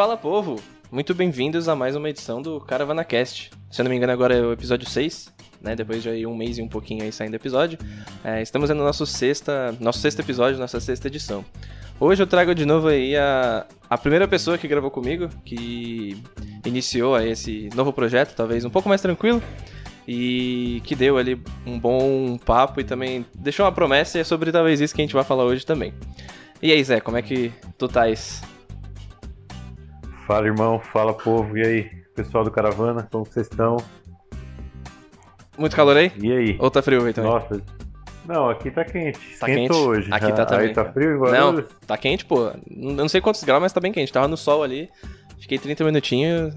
[0.00, 0.58] Fala povo,
[0.90, 3.50] muito bem-vindos a mais uma edição do Caravana Cast.
[3.70, 5.30] Se eu não me engano, agora é o episódio 6,
[5.60, 5.76] né?
[5.76, 7.78] Depois de um mês e um pouquinho aí saindo episódio.
[8.24, 11.44] É, estamos no nosso, sexta, nosso sexto episódio, nossa sexta edição.
[12.00, 16.16] Hoje eu trago de novo aí a, a primeira pessoa que gravou comigo, que
[16.64, 19.42] iniciou aí esse novo projeto, talvez um pouco mais tranquilo,
[20.08, 24.50] e que deu ali um bom papo e também deixou uma promessa e é sobre
[24.50, 25.92] talvez isso que a gente vai falar hoje também.
[26.62, 28.40] E aí, Zé, como é que tu estás?
[30.30, 30.78] Fala, irmão.
[30.78, 31.58] Fala, povo.
[31.58, 33.78] E aí, pessoal do Caravana, como vocês estão?
[35.58, 36.12] Muito calor aí?
[36.22, 36.56] E aí?
[36.60, 37.32] Ou tá frio aí também?
[37.32, 37.60] Nossa.
[38.28, 39.18] Não, aqui tá quente.
[39.40, 39.98] Tá Esquentou quente?
[40.02, 40.08] hoje.
[40.12, 42.44] Aqui tá também, Aí tá frio igual Não, tá quente, pô.
[42.44, 42.54] Eu
[42.94, 44.12] não sei quantos graus, mas tá bem quente.
[44.12, 44.88] Tava no sol ali,
[45.40, 46.54] fiquei 30 minutinhos,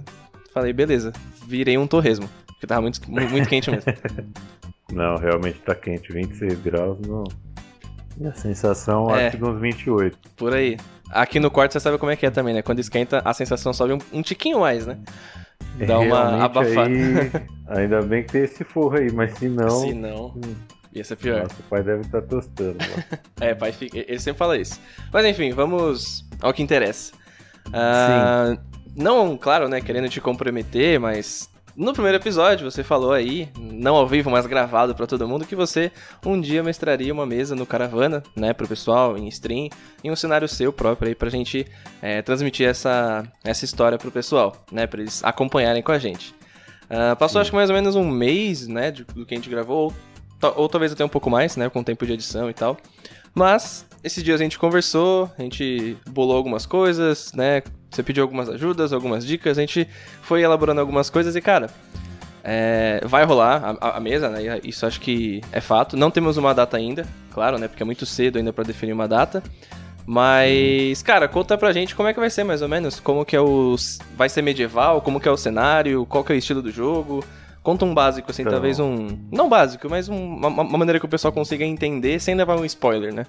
[0.53, 1.11] falei, beleza,
[1.47, 2.29] virei um torresmo.
[2.45, 3.91] Porque tava muito, mu- muito quente mesmo.
[4.93, 6.13] Não, realmente tá quente.
[6.13, 6.99] 26 graus.
[7.07, 7.23] Não.
[8.21, 9.29] E a sensação, É.
[9.29, 10.15] acho que uns 28.
[10.37, 10.77] Por aí.
[11.13, 12.61] Aqui no quarto você sabe como é que é também, né?
[12.61, 14.97] Quando esquenta, a sensação sobe um, um tiquinho mais, né?
[15.87, 16.89] Dá uma Realmente abafada.
[17.67, 19.69] Aí, ainda bem que tem esse forro aí, mas se não.
[19.69, 20.33] Se não,
[20.93, 21.43] ia ser pior.
[21.43, 22.77] Nossa, o pai deve estar tostando.
[22.79, 23.19] lá.
[23.41, 24.79] É, pai, fica- ele sempre fala isso.
[25.11, 27.13] Mas enfim, vamos ao que interessa.
[27.71, 28.57] Ah,
[28.95, 34.07] não, claro, né, querendo te comprometer, mas no primeiro episódio você falou aí, não ao
[34.07, 35.91] vivo, mas gravado pra todo mundo, que você
[36.25, 39.69] um dia mestraria uma mesa no Caravana, né, pro pessoal, em stream,
[40.03, 41.65] em um cenário seu próprio aí, pra gente
[42.01, 46.35] é, transmitir essa, essa história pro pessoal, né, pra eles acompanharem com a gente.
[46.89, 49.49] Ah, passou acho que mais ou menos um mês, né, de- do que a gente
[49.49, 49.91] gravou,
[50.41, 52.77] ou, ou talvez até um pouco mais, né, com o tempo de edição e tal.
[53.33, 57.63] Mas esses dias a gente conversou, a gente bolou algumas coisas, né?
[57.93, 59.87] Você pediu algumas ajudas, algumas dicas, a gente
[60.21, 61.69] foi elaborando algumas coisas e, cara,
[62.43, 64.59] é, vai rolar a, a mesa, né?
[64.63, 65.95] Isso acho que é fato.
[65.95, 67.67] Não temos uma data ainda, claro, né?
[67.67, 69.43] Porque é muito cedo ainda pra definir uma data.
[70.05, 73.35] Mas, cara, conta pra gente como é que vai ser mais ou menos, como que
[73.35, 73.75] é o
[74.17, 77.23] vai ser medieval, como que é o cenário, qual que é o estilo do jogo.
[77.61, 78.51] Conta um básico assim, Então.
[78.51, 82.35] talvez um, não básico, mas um- uma, uma maneira que o pessoal consiga entender sem
[82.35, 83.25] levar um spoiler, né?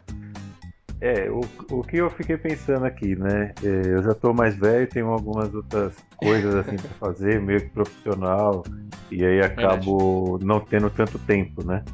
[1.05, 3.53] É, o, o que eu fiquei pensando aqui, né?
[3.63, 7.69] é, eu já tô mais velho, tenho algumas outras coisas assim pra fazer, meio que
[7.69, 8.65] profissional,
[9.11, 11.85] e aí acabo não tendo tanto tempo, né?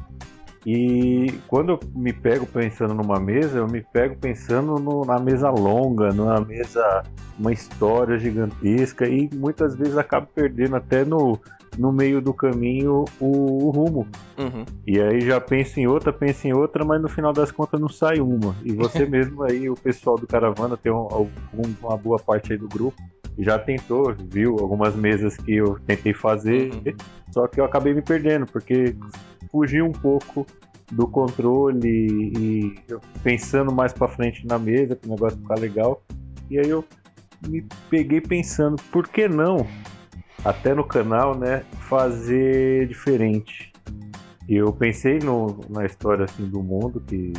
[0.65, 5.49] E quando eu me pego pensando numa mesa, eu me pego pensando no- na mesa
[5.49, 7.03] longa, numa mesa,
[7.37, 11.37] uma história gigantesca, e muitas vezes acabo perdendo até no,
[11.77, 14.07] no meio do caminho o- o rumo.
[14.37, 14.65] Uhum.
[14.85, 17.87] E aí já penso em outra, penso em outra, mas no final das contas não
[17.89, 18.55] sai uma.
[18.63, 21.29] E você mesmo aí, o pessoal do Caravana, tem um- algum-
[21.81, 23.01] uma boa parte aí do grupo,
[23.39, 26.93] já tentou, viu algumas mesas que eu tentei fazer, Uhum.
[27.31, 28.95] só que eu acabei me perdendo, porque
[29.51, 30.45] fugi um pouco
[30.91, 31.87] do controle
[32.37, 32.75] e
[33.23, 36.03] pensando mais pra frente na mesa, para o negócio ficar legal.
[36.49, 36.83] E aí eu
[37.47, 39.65] me peguei pensando, por que não,
[40.43, 43.71] até no canal, né, fazer diferente?
[44.49, 47.31] Eu pensei no- na história assim do mundo que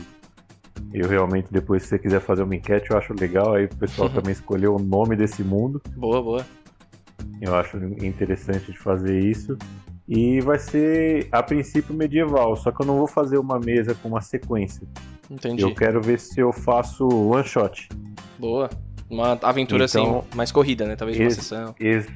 [0.94, 4.08] eu realmente depois se você quiser fazer uma enquete eu acho legal aí o pessoal
[4.08, 4.14] Uhum.
[4.14, 6.46] também escolheu o nome desse mundo Boa, boa.
[7.40, 9.56] eu acho interessante de fazer isso
[10.08, 14.08] e vai ser a princípio medieval só que eu não vou fazer uma mesa com
[14.08, 14.86] uma sequência
[15.30, 15.62] Entendi.
[15.62, 17.88] eu quero ver se eu faço one shot
[18.38, 18.68] Boa.
[19.12, 20.96] Uma aventura Então, assim, mais corrida, né?
[20.96, 21.74] Talvez uma sessão.
[21.78, 22.06] Ex-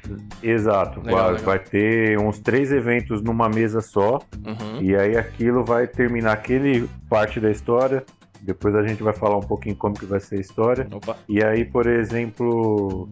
[0.41, 1.45] exato Legal, vai, legal.
[1.45, 4.81] vai ter uns três eventos numa mesa só Uhum.
[4.81, 8.03] E aí aquilo vai terminar aquele parte da história.
[8.41, 10.87] Depois a gente vai falar um pouquinho como que vai ser a história.
[10.91, 11.17] Opa.
[11.27, 13.09] E aí, por exemplo,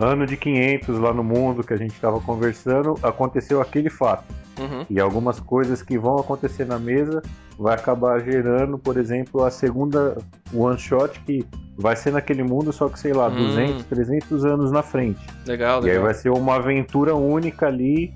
[0.00, 4.24] ano de 500 lá no mundo que a gente estava conversando, aconteceu aquele fato.
[4.58, 4.86] Uhum.
[4.88, 7.20] E algumas coisas que vão acontecer na mesa
[7.58, 10.16] vai acabar gerando, por exemplo, a segunda
[10.52, 11.44] one shot que
[11.76, 13.34] vai ser naquele mundo, só que sei lá, Hum.
[13.48, 15.20] 200, 300 anos na frente.
[15.46, 16.04] Legal, E aí legal.
[16.04, 18.12] vai ser uma aventura única ali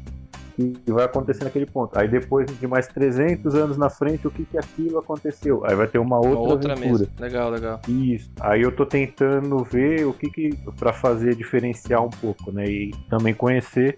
[0.85, 1.97] que vai acontecer naquele ponto.
[1.99, 5.63] Aí depois de mais 300 anos na frente, o que que aquilo aconteceu?
[5.65, 6.99] Aí vai ter uma outra, Uma outra aventura.
[6.99, 7.11] mesa.
[7.21, 7.81] Legal, legal.
[7.89, 8.31] Isso.
[8.41, 12.65] Aí eu tô tentando ver o que que para fazer diferenciar um pouco, né?
[12.69, 13.97] E também conhecer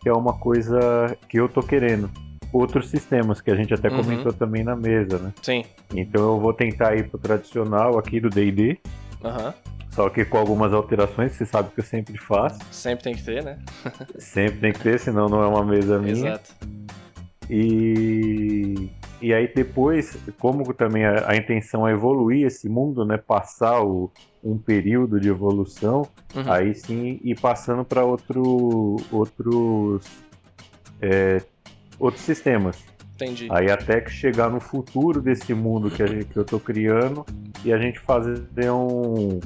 [0.00, 0.78] que é uma coisa
[1.28, 2.08] que eu tô querendo.
[2.52, 3.96] Outros sistemas que a gente até Uhum.
[4.02, 5.32] comentou também na mesa, né?
[5.42, 5.64] Sim.
[5.92, 8.78] Então eu vou tentar ir pro tradicional aqui do D&D,
[9.24, 9.54] Aham.
[9.90, 12.58] só que com algumas alterações, você sabe que eu sempre faço.
[12.70, 13.58] Sempre tem que ter, né?
[14.18, 16.12] Sempre tem que ter, senão não é uma mesa minha.
[16.12, 16.54] Exato.
[17.48, 18.90] E,
[19.22, 23.16] e aí depois, como também a, a intenção é evoluir esse mundo, né?
[23.16, 24.10] Passar o,
[24.42, 26.02] um período de evolução,
[26.34, 26.52] Uhum.
[26.52, 30.04] aí sim ir passando para outro, outros
[31.00, 31.40] é,
[31.98, 32.84] outros sistemas.
[33.16, 33.48] Entendi.
[33.50, 37.24] Aí até que chegar no futuro desse mundo que, gente- que eu tô criando
[37.64, 39.40] e a gente fazer um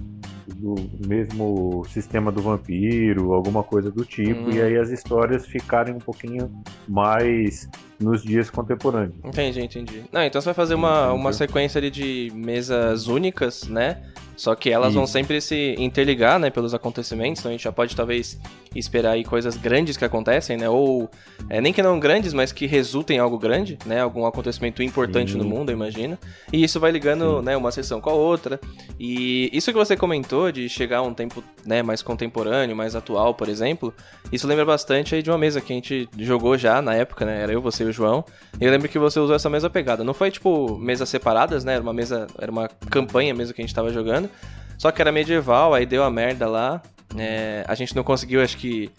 [0.57, 0.75] do
[1.07, 4.53] mesmo sistema do vampiro, alguma coisa do tipo, Hum.
[4.53, 6.51] e aí as histórias ficarem um pouquinho
[6.89, 7.69] mais
[8.01, 9.15] nos dias contemporâneos.
[9.25, 10.03] Entendi, entendi.
[10.13, 14.03] Não, então você vai fazer uma, uma sequência ali de mesas únicas, né?
[14.41, 17.41] Só que elas vão sempre se interligar, né, pelos acontecimentos.
[17.41, 18.41] Então a gente já pode talvez
[18.75, 20.67] esperar aí coisas grandes que acontecem, né?
[20.67, 21.11] Ou
[21.51, 24.01] é, nem que não grandes, mas que resultem em algo grande, né?
[24.01, 25.39] Algum acontecimento importante Sim.
[25.39, 26.17] no mundo, eu imagino.
[26.51, 27.45] E isso vai ligando, Sim.
[27.45, 28.59] né, uma sessão com a outra.
[28.99, 33.35] E isso que você comentou de chegar a um tempo, né, mais contemporâneo, mais atual,
[33.35, 33.93] por exemplo,
[34.33, 37.43] isso lembra bastante aí de uma mesa que a gente jogou já na época, né?
[37.43, 38.25] Era eu, você e o João.
[38.59, 40.03] E eu lembro que você usou essa mesma pegada.
[40.03, 41.75] Não foi tipo mesas separadas, né?
[41.75, 44.30] Era uma mesa, era uma campanha mesmo que a gente tava jogando.
[44.79, 46.83] Só que era medieval, aí deu a merda lá.
[47.17, 48.91] É, a gente não conseguiu, acho que,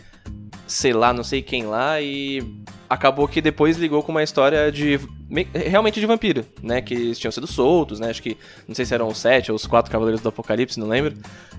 [0.68, 2.42] sei lá, não sei quem lá, e
[2.90, 5.00] acabou que depois ligou com uma história de.
[5.30, 6.82] me- realmente de vampiro, né?
[6.82, 8.10] Que eles tinham sido soltos, né?
[8.10, 8.38] Acho que.
[8.68, 11.16] Não sei se eram os sete ou os quatro Cavaleiros do Apocalipse, não lembro.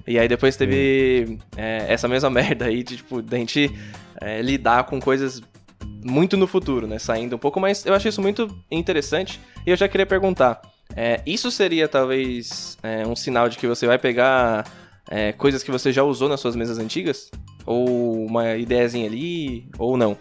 [0.07, 3.71] E aí depois teve é, essa mesma merda aí de, tipo, da gente
[4.21, 5.41] é, lidar com coisas
[6.05, 6.99] muito no futuro, né?
[6.99, 9.41] Saindo um pouco, mas eu achei isso muito interessante.
[9.67, 10.61] E eu já queria perguntar:
[10.97, 14.67] é, isso seria talvez é, um sinal de que você vai pegar
[15.11, 17.31] é, coisas que você já usou nas suas mesas antigas?
[17.65, 20.17] Ou uma ideiazinha ali, ou não?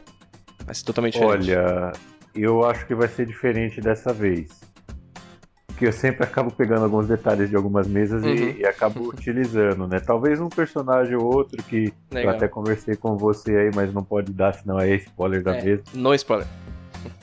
[0.66, 1.52] Vai ser totalmente diferente.
[1.56, 1.92] Olha,
[2.36, 4.50] eu acho que vai ser diferente dessa vez.
[5.68, 8.30] Porque eu sempre acabo pegando alguns detalhes de algumas mesas Uhum.
[8.34, 10.00] e, e acabo utilizando, né?
[10.00, 12.32] Talvez um personagem ou outro que Legal.
[12.34, 15.64] eu até conversei com você aí, mas não pode dar, senão é spoiler da É,
[15.64, 15.84] mesa.
[15.96, 16.46] no spoiler.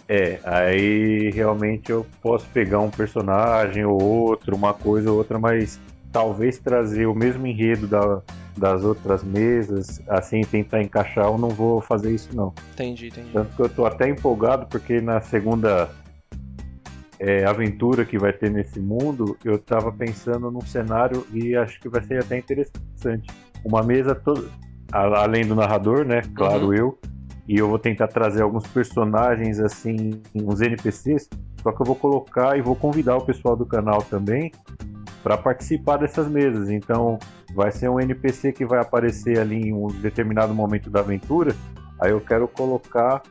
[0.08, 5.78] É, aí realmente eu posso pegar um personagem ou outro, uma coisa ou outra, mas
[6.10, 8.22] talvez trazer o mesmo enredo da-
[8.56, 12.52] das outras mesas, assim, tentar encaixar, eu não vou fazer isso não.
[12.72, 13.30] Entendi, entendi.
[13.32, 15.90] Tanto que eu tô até empolgado porque na segunda
[17.20, 21.88] é, aventura que vai ter nesse mundo, eu tava pensando num cenário e acho que
[21.88, 23.26] vai ser até interessante.
[23.64, 24.48] Uma mesa toda,
[24.92, 26.22] além do narrador, né?
[26.34, 26.74] Claro, Uhum.
[26.74, 26.98] eu.
[27.48, 31.28] E eu vou tentar trazer alguns personagens, assim, uns NPCs,
[31.62, 34.52] só que eu vou colocar e vou convidar o pessoal do canal também
[35.22, 36.68] para participar dessas mesas.
[36.68, 37.18] Então,
[37.54, 41.54] vai ser um NPC que vai aparecer ali em um determinado momento da aventura.
[42.00, 43.22] Aí eu quero colocar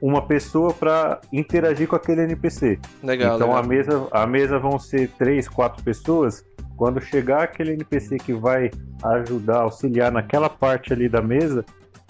[0.00, 2.78] uma pessoa para interagir com aquele NPC.
[3.02, 3.62] Legal, então legal.
[3.62, 6.44] a mesa, a mesa vão ser três, quatro pessoas.
[6.76, 8.70] Quando chegar aquele NPC que vai
[9.02, 11.64] ajudar, auxiliar naquela parte ali da mesa,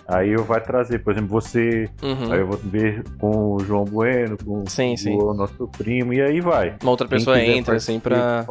[0.08, 2.32] aí eu vai trazer, por exemplo, você, Uhum.
[2.32, 5.16] aí eu vou ver com o João Bueno, com Sim, sim.
[5.16, 6.76] o nosso primo, e aí vai.
[6.82, 8.44] Uma outra pessoa entra, assim, pra.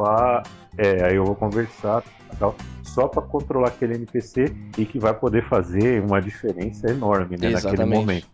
[0.78, 2.02] É, aí eu vou conversar
[2.38, 7.50] tal, só para controlar aquele NPC e que vai poder fazer uma diferença enorme né,
[7.50, 8.26] naquele momento.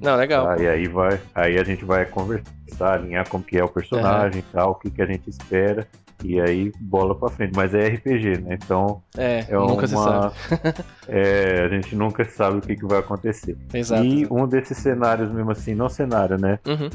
[0.00, 0.60] Não, legal.
[0.60, 4.72] E aí vai, aí a gente vai conversar, alinhar como que é o personagem, tal,
[4.72, 5.86] o que, que a gente espera.
[6.24, 7.52] E aí bola pra frente.
[7.54, 8.58] Mas é RPG, né?
[8.62, 10.08] Então É, é nunca se sabe.
[10.08, 10.32] uma.
[11.08, 13.56] é, a gente nunca sabe o que, que vai acontecer.
[13.72, 14.04] Exato.
[14.04, 16.58] E um desses cenários mesmo assim, não cenário, né?
[16.66, 16.90] Uhum.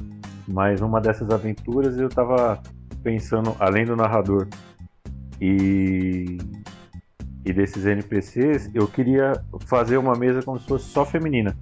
[0.47, 2.61] Mas uma dessas aventuras eu tava
[3.01, 4.47] pensando, além do narrador
[5.39, 6.37] e,
[7.45, 9.33] e desses NPCs, eu queria
[9.65, 11.55] fazer uma mesa como se fosse só feminina.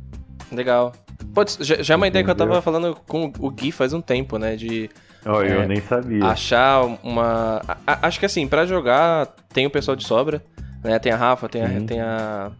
[0.51, 0.91] Legal.
[1.33, 2.61] Pode, já, já é uma ideia que eu tava Entendeu?
[2.61, 4.55] falando com o Gui faz um tempo, né?
[4.55, 4.89] De
[5.25, 6.25] Ó, É, eu nem sabia.
[6.25, 7.62] achar uma.
[7.86, 10.43] a- acho que assim, pra jogar tem o pessoal de sobra,
[10.84, 10.98] né?
[11.00, 12.51] Tem a Rafa, tem a, tem a,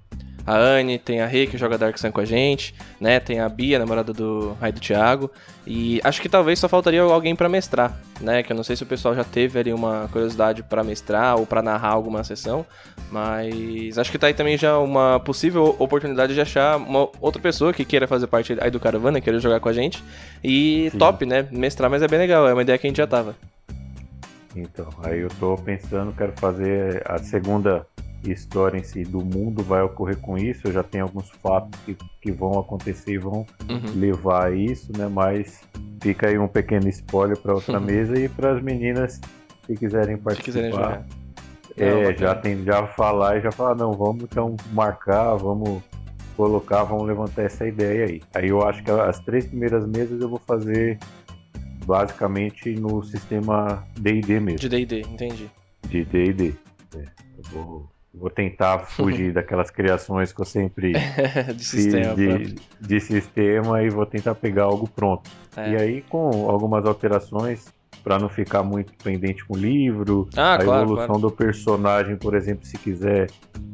[0.46, 3.20] a Anne, tem a Rei que joga Dark Sun com a gente, né?
[3.20, 5.30] Tem a Bia, namorada do Rai do Thiago.
[5.66, 8.42] E acho que talvez só faltaria alguém pra mestrar, né?
[8.42, 11.46] Que eu não sei se o pessoal já teve ali uma curiosidade pra mestrar ou
[11.46, 12.66] pra narrar alguma sessão,
[13.12, 17.72] mas acho que tá aí também já uma possível oportunidade de achar uma outra pessoa
[17.72, 20.04] que queira fazer parte aí do Caravana, queira jogar com a gente.
[20.44, 20.98] E Sim.
[20.98, 21.48] top, né?
[21.52, 23.36] Mestrar, mas é bem legal, é uma ideia que a gente já tava.
[24.56, 27.86] Então, aí eu tô pensando, quero fazer a segunda
[28.26, 30.68] história em si do mundo vai ocorrer com isso.
[30.68, 33.94] Eu já tenho alguns fatos que, que vão acontecer e vão Uhum.
[34.00, 35.08] levar a isso, né?
[35.08, 35.62] Mas
[36.02, 39.20] fica aí um pequeno spoiler para outra mesa e para as meninas
[39.66, 40.46] que quiserem Se participar.
[40.46, 41.06] quiserem jogar.
[41.78, 42.18] É, bacana.
[42.18, 45.82] já tem já falar e já falar, não, vamos então marcar, vamos
[46.36, 48.22] colocar, vamos levantar essa ideia aí.
[48.36, 51.00] Aí eu acho que as três primeiras mesas eu vou fazer
[51.86, 55.50] basicamente no sistema D&D mesmo, De D&D, entendi.
[55.88, 56.54] de D&D.
[56.96, 60.94] É, eu vou, vou tentar fugir daquelas criações que eu sempre
[61.56, 62.56] de sistema de, próprio.
[62.82, 65.30] de sistema e vou tentar pegar algo pronto.
[65.56, 65.72] É.
[65.72, 67.66] E aí com algumas alterações
[68.04, 71.22] para não ficar muito pendente com o livro, Ah, a claro, evolução claro.
[71.22, 73.30] do personagem, por exemplo, se quiser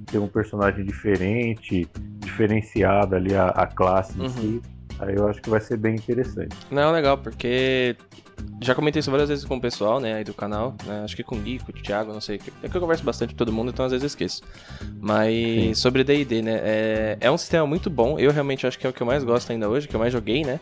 [0.06, 1.88] ter um personagem diferente,
[2.20, 4.29] diferenciado ali a, a classe em Uhum.
[4.29, 4.62] si,
[5.00, 6.56] aí eu acho que vai ser bem interessante.
[6.70, 7.96] Não, legal, porque
[8.62, 11.24] já comentei isso várias vezes com o pessoal, né, aí do canal, né, acho que
[11.24, 13.53] com o Gui, com o Thiago, não sei, é que eu converso bastante com todo
[13.53, 14.41] mundo, então às vezes eu esqueço.
[15.00, 15.74] Mas Sim.
[15.75, 18.94] sobre D&D, né, é, é um sistema muito bom, eu realmente acho que é o
[18.94, 20.60] que eu mais gosto ainda hoje, que eu mais joguei, né,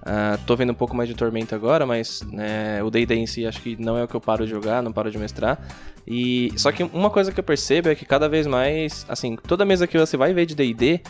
[0.00, 3.46] Uh, tô vendo um pouco mais de Tormenta agora, mas né, o D&D em si
[3.46, 5.60] acho que não é o que eu paro de jogar, não paro de mestrar.
[6.06, 9.64] E só que uma coisa que eu percebo é que cada vez mais, assim, toda
[9.64, 11.02] mesa que você vai ver de D&D,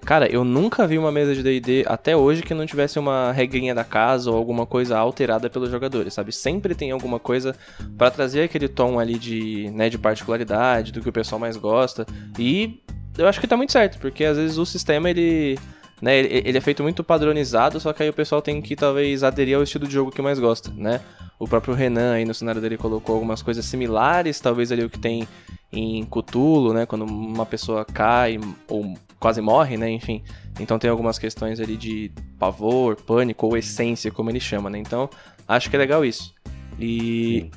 [0.00, 3.74] cara, eu nunca vi uma mesa de D&D até hoje que não tivesse uma regrinha
[3.74, 6.32] da casa ou alguma coisa alterada pelos jogadores, sabe?
[6.32, 7.54] Sempre tem alguma coisa
[7.96, 12.06] para trazer aquele tom ali de, né, de particularidade, do que o pessoal mais gosta.
[12.38, 12.80] E
[13.16, 15.58] eu acho que tá muito certo, porque às vezes o sistema ele
[16.00, 16.18] né?
[16.18, 19.62] Ele é feito muito padronizado, só que aí o pessoal tem que talvez aderir ao
[19.62, 21.00] estilo de jogo que mais gosta, né?
[21.38, 24.98] O próprio Renan aí no cenário dele colocou algumas coisas similares, talvez ali o que
[24.98, 25.26] tem
[25.72, 26.86] em Cthulhu, né?
[26.86, 29.90] Quando uma pessoa cai ou quase morre, né?
[29.90, 30.22] Enfim.
[30.60, 34.78] Então tem algumas questões ali de pavor, pânico ou essência, como ele chama, né?
[34.78, 35.08] Então
[35.48, 36.34] acho que é legal isso.
[36.78, 37.50] E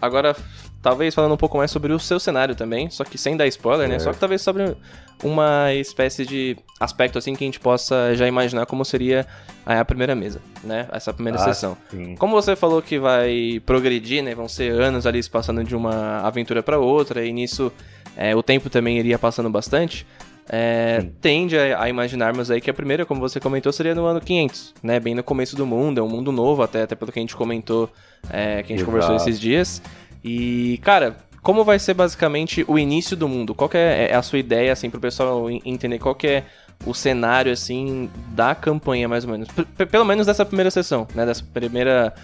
[0.00, 0.36] agora
[0.82, 3.88] talvez falando um pouco mais sobre o seu cenário também, só que sem dar spoiler,
[3.88, 3.98] né?
[4.00, 4.76] Só que talvez sobre
[5.22, 9.24] uma espécie de aspecto assim que a gente possa já imaginar como seria
[9.64, 10.88] a primeira mesa, né?
[10.92, 11.76] Essa primeira ah, sessão.
[11.88, 12.16] Sim.
[12.16, 14.34] Como você falou que vai progredir, né?
[14.34, 17.72] Vão ser anos ali se passando de uma aventura para outra e nisso
[18.16, 20.04] é, o tempo também iria passando bastante.
[20.48, 24.20] É, tende a, a, imaginarmos aí que a primeira, como você comentou, seria no ano
[24.20, 24.98] 500, né?
[24.98, 27.36] Bem no começo do mundo, é um mundo novo até, até pelo que a gente
[27.36, 27.88] comentou,
[28.28, 28.86] é, que a gente Exato.
[28.86, 29.80] conversou esses dias.
[30.24, 33.54] E, cara, como vai ser basicamente o início do mundo?
[33.54, 36.44] Qual é, é a sua ideia, assim, pro pessoal entender qual é
[36.86, 39.48] o cenário, assim, da campanha, mais ou menos?
[39.48, 41.26] P pelo menos dessa primeira sessão, né?
[41.26, 42.14] Dessa primeira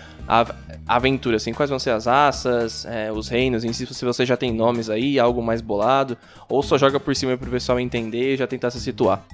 [0.86, 1.52] aventura, assim.
[1.52, 4.88] Quais vão ser as raças, é, os reinos em si, se você já tem nomes
[4.88, 6.16] aí, algo mais bolado,
[6.48, 9.24] ou só joga por cima pro pessoal entender e já tentar se situar?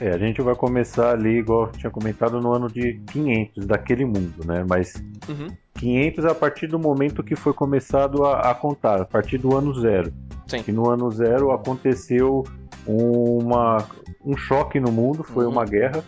[0.00, 4.04] É, a gente vai começar ali, igual eu tinha comentado, no ano de 500 daquele
[4.04, 4.64] mundo, né?
[4.68, 4.94] Mas
[5.28, 5.48] uhum.
[5.74, 9.72] 500 a partir do momento que foi começado a, a contar, a partir do ano
[9.80, 10.12] zero.
[10.46, 10.62] Sim.
[10.62, 12.42] Que no ano zero aconteceu
[12.86, 13.86] uma,
[14.24, 15.52] um choque no mundo, foi uhum.
[15.52, 16.02] uma guerra.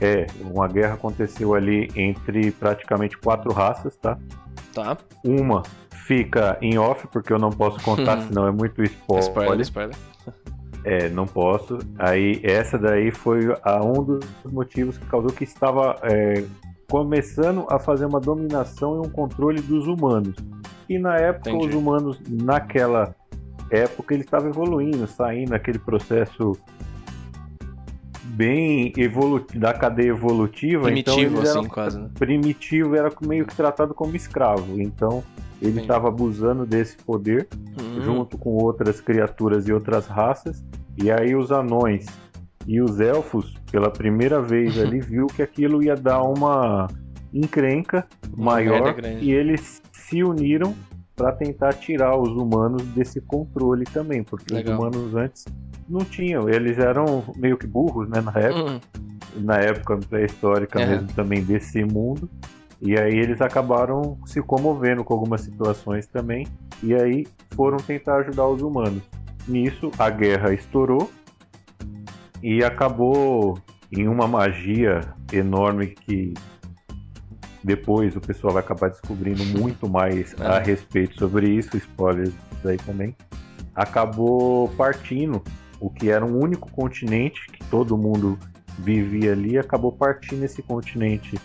[0.00, 4.18] É, uma guerra aconteceu ali entre praticamente quatro raças, tá?
[4.74, 4.98] Tá.
[5.24, 5.62] Uma
[6.06, 8.26] fica em off, porque eu não posso contar, uhum.
[8.26, 9.24] senão é muito spoiler.
[9.24, 9.96] Spoiler, spoiler.
[10.84, 11.78] É, não posso.
[11.98, 16.44] Aí essa daí foi a, um dos motivos que causou que estava é,
[16.90, 20.36] começando a fazer uma dominação e um controle dos humanos.
[20.88, 21.68] E na época Entendi.
[21.68, 23.14] os humanos naquela
[23.70, 26.56] época ele estava evoluindo, saindo aquele processo
[28.24, 30.90] bem evolutivo da cadeia evolutiva.
[30.92, 31.98] Então primitivo, então assim, quase.
[32.00, 32.10] Né?
[32.18, 34.80] Primitivo era meio que tratado como escravo.
[34.80, 35.22] Então
[35.62, 37.46] ele estava abusando desse poder
[37.80, 38.02] uhum.
[38.02, 40.62] junto com outras criaturas e outras raças.
[41.00, 42.06] E aí os anões
[42.66, 46.88] e os elfos, pela primeira vez ali, viu que aquilo ia dar uma
[47.32, 50.74] encrenca maior e eles se uniram
[51.14, 54.74] para tentar tirar os humanos desse controle também, porque Legal.
[54.74, 55.44] os humanos antes
[55.88, 58.80] não tinham, eles eram meio que burros, né, na época, uhum.
[59.36, 62.28] na época pré-histórica mesmo também desse mundo.
[62.84, 66.48] E aí eles acabaram se comovendo com algumas situações também,
[66.82, 67.24] e aí
[67.54, 69.04] foram tentar ajudar os humanos.
[69.46, 71.08] Nisso a guerra estourou
[72.42, 73.56] e acabou
[73.90, 75.00] em uma magia
[75.32, 76.34] enorme que
[77.62, 80.44] depois o pessoal vai acabar descobrindo muito mais é.
[80.44, 82.34] a respeito sobre isso, spoilers
[82.64, 83.14] aí também.
[83.76, 85.40] Acabou partindo
[85.78, 88.36] o que era um único continente que todo mundo
[88.76, 91.38] vivia ali, acabou partindo esse continente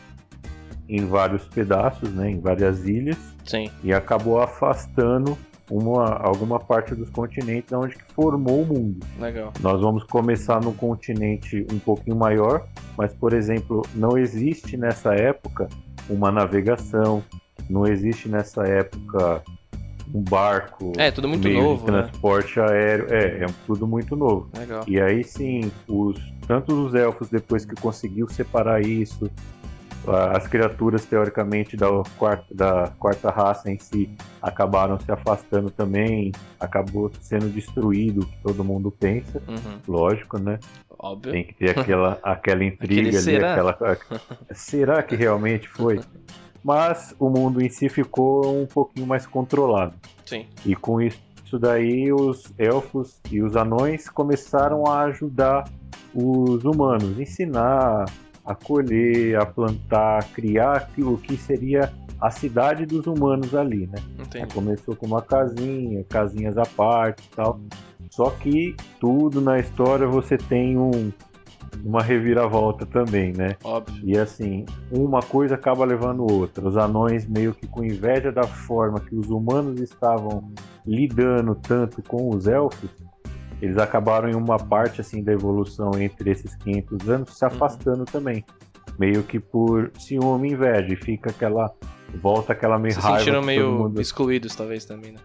[0.89, 3.17] em vários pedaços, né, em várias ilhas.
[3.45, 3.69] Sim.
[3.83, 5.37] E acabou afastando
[5.69, 9.05] uma, alguma parte dos continentes onde que formou o mundo.
[9.19, 9.51] Legal.
[9.61, 12.65] Nós vamos começar num continente um pouquinho maior,
[12.97, 15.67] mas, por exemplo, não existe nessa época
[16.09, 17.23] uma navegação,
[17.69, 19.43] não existe nessa época
[20.13, 20.93] um barco.
[20.97, 21.85] É, tudo muito novo.
[21.85, 22.03] De né?
[22.03, 22.65] transporte né?
[22.65, 23.07] aéreo.
[23.13, 24.49] É, é tudo muito novo.
[24.57, 24.83] Legal.
[24.87, 26.17] E aí sim, os,
[26.47, 29.29] tanto os elfos, depois que conseguiu separar isso,
[30.11, 31.87] as criaturas teoricamente da
[32.17, 34.09] quarta, da quarta raça em si
[34.41, 39.79] acabaram se afastando também, acabou sendo destruído, o que todo mundo pensa, uhum.
[39.87, 40.59] lógico, né?
[40.97, 41.31] Óbvio.
[41.31, 43.51] Tem que ter aquela, aquela intriga ali, será?
[43.53, 43.97] aquela.
[44.51, 45.99] será que realmente foi?
[46.63, 49.93] Mas o mundo em si ficou um pouquinho mais controlado.
[50.25, 50.45] Sim.
[50.65, 51.19] E com isso
[51.59, 55.69] daí os elfos e os anões começaram a ajudar
[56.13, 58.05] os humanos, ensinar
[58.47, 63.99] a colher, a plantar, a criar o que seria a cidade dos humanos ali, né?
[64.53, 67.59] Começou com uma casinha, casinhas à parte e tal.
[68.09, 71.11] Só que tudo na história você tem um,
[71.83, 73.57] uma reviravolta também, né?
[73.63, 74.01] Óbvio.
[74.03, 76.65] E assim, uma coisa acaba levando outra.
[76.65, 80.51] Os anões meio que com inveja da forma que os humanos estavam
[80.85, 82.89] lidando tanto com os elfos,
[83.61, 88.05] eles acabaram em uma parte assim da evolução entre esses 500 anos se afastando uhum.
[88.05, 88.45] também.
[88.97, 91.71] Meio que por ciúme e inveja, e fica aquela
[92.21, 93.19] volta aquela meio Se raiva.
[93.19, 94.01] sentiram meio mundo...
[94.01, 95.19] excluídos talvez também, né?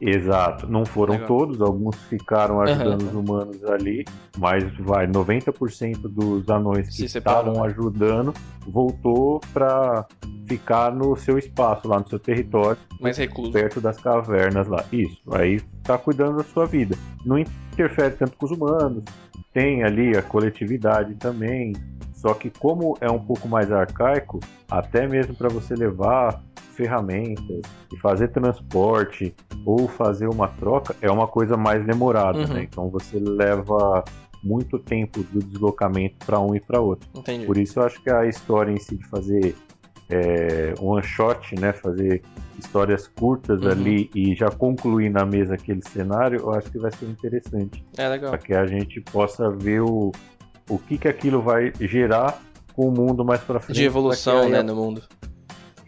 [0.00, 1.28] Exato, não foram Legal.
[1.28, 3.08] todos, alguns ficaram ajudando uhum.
[3.08, 4.04] os humanos ali,
[4.36, 7.66] mas vai, 90% dos anões que estavam né?
[7.66, 8.32] ajudando
[8.66, 10.06] voltou para
[10.46, 13.52] ficar no seu espaço, lá no seu território, mais recluso.
[13.52, 14.84] perto das cavernas lá.
[14.92, 16.96] Isso, aí tá cuidando da sua vida.
[17.24, 19.02] Não interfere tanto com os humanos,
[19.52, 21.72] tem ali a coletividade também,
[22.12, 24.40] só que como é um pouco mais arcaico,
[24.70, 26.42] até mesmo para você levar
[26.78, 27.60] ferramentas
[27.92, 29.34] e fazer transporte
[29.66, 32.54] ou fazer uma troca é uma coisa mais demorada, uhum.
[32.54, 32.62] né?
[32.62, 34.04] Então você leva
[34.44, 37.08] muito tempo do deslocamento para um e para outro.
[37.16, 37.44] Entendi.
[37.44, 39.56] Por isso eu acho que a história em si de fazer
[40.08, 41.72] é, one shot, né?
[41.72, 42.22] Fazer
[42.56, 43.70] histórias curtas uhum.
[43.70, 47.84] ali e já concluir na mesa aquele cenário, eu acho que vai ser interessante.
[47.96, 48.30] É legal.
[48.30, 50.12] Para que a gente possa ver o,
[50.70, 52.40] o que, que aquilo vai gerar
[52.72, 53.76] com o mundo mais para frente.
[53.76, 55.02] De evolução, né, no mundo.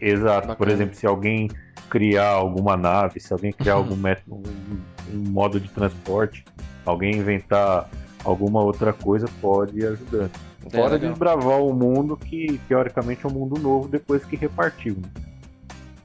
[0.01, 0.47] Exato.
[0.47, 0.55] Bacana.
[0.55, 1.49] Por exemplo, se alguém
[1.89, 6.43] criar alguma nave, se alguém criar algum método, um, um, modo de transporte,
[6.85, 7.89] alguém inventar
[8.23, 10.31] alguma outra coisa, pode ir ajudando.
[10.65, 11.09] É, Fora legal.
[11.09, 14.97] desbravar o mundo que, teoricamente, é um mundo novo depois que repartiu.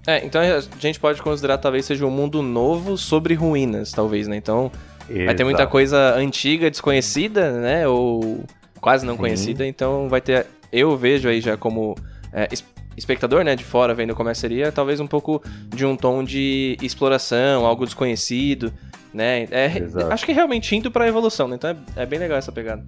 [0.07, 4.37] É, então a gente pode considerar talvez seja um mundo novo sobre ruínas, talvez, né?
[4.37, 4.71] Então
[5.11, 5.25] Exato.
[5.25, 7.89] vai ter muita coisa antiga, desconhecida, né?
[7.89, 8.45] Ou
[8.81, 9.21] quase não Sim.
[9.21, 10.47] conhecida, então vai ter.
[10.73, 11.97] Eu vejo aí já como
[12.33, 12.49] é,
[12.97, 16.77] espectador, né, de fora vendo como é seria, talvez um pouco de um tom de
[16.81, 18.73] exploração, algo desconhecido,
[19.13, 19.45] né?
[19.51, 19.71] É,
[20.11, 21.57] acho que realmente indo para evolução, né?
[21.57, 22.85] Então é, é, bem legal essa pegada.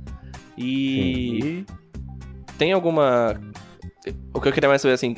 [0.56, 1.66] E Sim.
[2.56, 3.40] tem alguma
[4.32, 5.16] o que eu queria mais saber assim,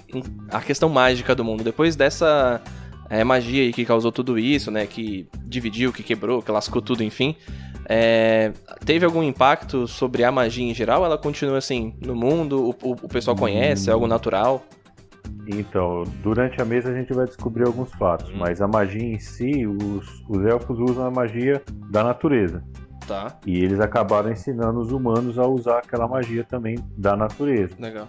[0.51, 1.63] a questão mágica do mundo.
[1.63, 2.61] Depois dessa
[3.09, 7.03] é, magia aí que causou tudo isso, né, que dividiu, que quebrou, que lascou tudo,
[7.03, 7.37] enfim.
[7.89, 8.53] É,
[8.85, 11.05] teve algum impacto sobre a magia em geral?
[11.05, 12.69] Ela continua assim no mundo?
[12.83, 13.91] O, o, o pessoal conhece?
[13.91, 14.65] É algo natural?
[15.47, 18.37] Então, durante a mesa a gente vai descobrir alguns fatos, hum.
[18.39, 22.63] mas a magia em si, os, os elfos usam a magia da natureza.
[23.07, 23.37] Tá.
[23.45, 27.75] E eles acabaram ensinando os humanos a usar aquela magia também da natureza.
[27.79, 28.07] Legal.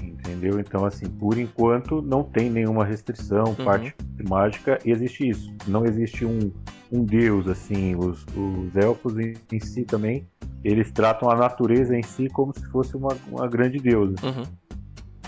[0.00, 0.60] Entendeu?
[0.60, 3.64] Então, assim, por enquanto não tem nenhuma restrição, uhum.
[3.64, 3.92] parte
[4.28, 5.52] mágica, existe isso.
[5.66, 6.52] Não existe um,
[6.92, 7.96] um deus, assim.
[7.96, 10.24] Os, os elfos em, em si também,
[10.62, 14.14] eles tratam a natureza em si como se fosse uma, uma grande deusa.
[14.22, 14.59] Uhum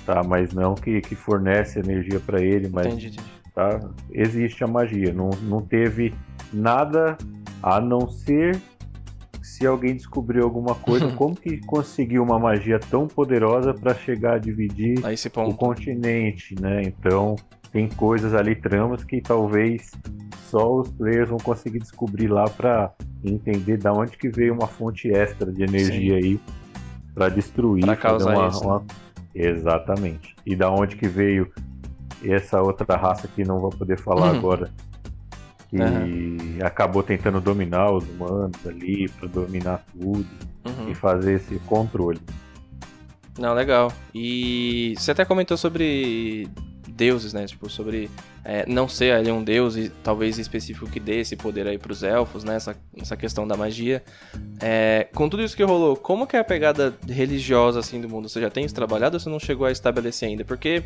[0.06, 0.22] tá?
[0.22, 3.16] Mas não que, que fornece energia para ele, mas entendi.
[3.54, 3.80] Tá?
[4.10, 5.12] existe a magia.
[5.12, 6.14] Não, não teve
[6.52, 7.16] nada
[7.62, 8.60] a não ser
[9.42, 14.38] se alguém descobriu alguma coisa, como que conseguiu uma magia tão poderosa para chegar a
[14.38, 14.98] dividir
[15.36, 16.82] o continente, né?
[16.82, 17.36] Então
[17.70, 19.90] tem coisas ali, tramas que talvez
[20.50, 22.92] só os players vão conseguir descobrir lá para
[23.24, 26.26] entender da onde que veio uma fonte extra de energia Sim.
[26.26, 26.40] aí
[27.14, 28.84] para destruir, pra causar uma, isso, uma, né?
[29.34, 30.34] Exatamente.
[30.44, 31.50] E da onde que veio
[32.24, 34.38] essa outra raça que não vou poder falar uhum.
[34.38, 34.70] agora,
[35.68, 36.58] que uhum.
[36.62, 40.26] acabou tentando dominar os humanos ali, para dominar tudo
[40.66, 40.90] uhum.
[40.90, 42.20] e fazer esse controle.
[43.38, 43.90] Não, legal.
[44.14, 46.48] E você até comentou sobre
[47.02, 47.44] deuses, né?
[47.46, 48.08] Tipo, sobre
[48.44, 52.04] é, não ser ali um deus e talvez específico que dê esse poder aí pros
[52.04, 52.54] elfos, né?
[52.54, 54.04] Essa, essa questão da magia.
[54.60, 58.28] É, com tudo isso que rolou, como que é a pegada religiosa, assim, do mundo?
[58.28, 60.44] Você já tem isso trabalhado ou você não chegou a estabelecer ainda?
[60.44, 60.84] Porque,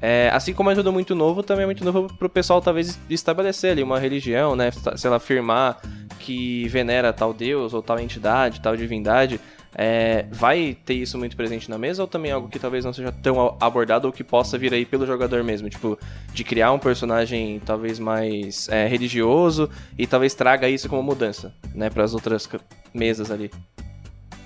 [0.00, 3.82] é, assim como tudo muito novo, também é muito novo pro pessoal talvez estabelecer ali
[3.82, 4.70] uma religião, né?
[4.70, 5.80] Se ela afirmar
[6.20, 9.40] que venera tal deus ou tal entidade, tal divindade.
[9.78, 13.12] É, vai ter isso muito presente na mesa ou também algo que talvez não seja
[13.12, 15.68] tão abordado ou que possa vir aí pelo jogador mesmo?
[15.68, 15.98] Tipo,
[16.32, 21.90] de criar um personagem talvez mais é, religioso e talvez traga isso como mudança, né,
[21.90, 22.48] para as outras
[22.94, 23.50] mesas ali.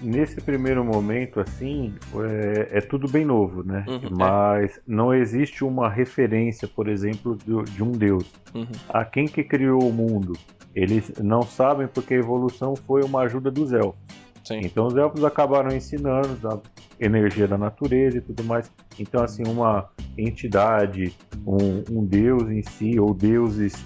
[0.02, 3.84] Nesse primeiro momento, assim, é, é tudo bem novo, né?
[3.86, 4.10] Uhum, é.
[4.10, 8.24] Mas não existe uma referência, por exemplo, de, de um deus.
[8.54, 8.66] Uhum.
[8.88, 10.32] A quem que criou o mundo?
[10.74, 14.00] Eles não sabem porque a evolução foi uma ajuda dos elfos.
[14.50, 14.60] Sim.
[14.64, 16.58] Então os elfos acabaram ensinando a
[16.98, 18.70] energia da natureza e tudo mais.
[18.98, 21.14] Então, assim, uma entidade,
[21.46, 23.84] um, um deus em si, ou deuses,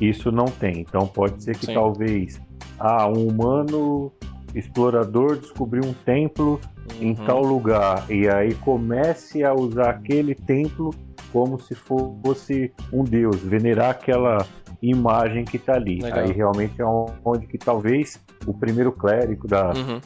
[0.00, 0.80] isso não tem.
[0.80, 1.74] Então pode ser que Sim.
[1.74, 2.40] talvez
[2.78, 4.10] ah, um humano
[4.54, 6.58] explorador descobriu um templo
[6.98, 7.08] uhum.
[7.08, 10.94] em tal lugar e aí comece a usar aquele templo
[11.30, 14.46] como se fosse um deus, venerar aquela
[14.82, 16.00] imagem que está ali.
[16.00, 16.20] Legal.
[16.20, 16.84] Aí realmente é
[17.24, 20.00] onde que talvez o primeiro clérigo da, uhum.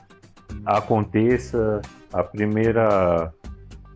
[0.65, 1.81] aconteça,
[2.13, 3.33] a primeira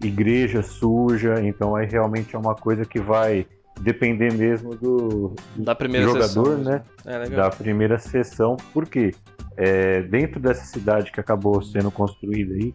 [0.03, 3.47] igreja suja, então aí realmente é uma coisa que vai
[3.81, 6.83] depender mesmo do, da primeira jogador, sessão, né?
[7.05, 9.13] É, da primeira sessão, porque
[9.57, 12.75] é, dentro dessa cidade que acabou sendo construída aí,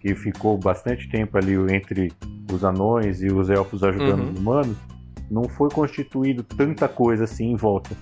[0.00, 2.12] que ficou bastante tempo ali entre
[2.52, 4.32] os anões e os elfos ajudando uhum.
[4.32, 4.76] os humanos,
[5.30, 7.96] não foi constituído tanta coisa assim em volta.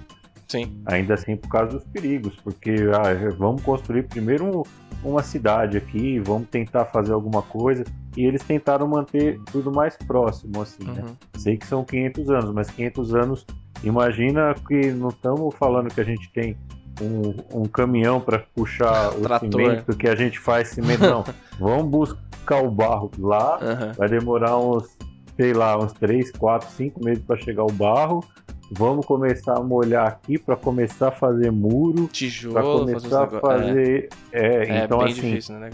[0.48, 0.82] Sim.
[0.85, 4.64] Ainda assim por causa dos perigos, porque ah, vamos construir primeiro
[5.02, 7.85] uma cidade aqui, vamos tentar fazer alguma coisa.
[8.16, 11.00] E eles tentaram manter tudo mais próximo, assim, né?
[11.00, 11.06] uhum.
[11.06, 11.16] né?
[11.38, 13.46] Sei que são 500 anos, mas 500 anos,
[13.82, 16.56] imagina que não estamos falando que a gente tem
[17.00, 19.50] um, um caminhão para puxar o Trator.
[19.50, 21.00] cimento que a gente faz cimento.
[21.00, 21.24] Não,
[21.58, 23.92] vamos buscar o barro lá, uhum.
[23.96, 24.96] vai demorar uns,
[25.37, 28.25] sei lá, uns 3, 4, 5 meses para chegar o barro.
[28.71, 33.40] Vamos começar a molhar aqui para começar a fazer muro, tijolo, para começar fazer a
[33.40, 34.47] fazer, é.
[34.47, 35.71] É, é, então assim, difícil, né?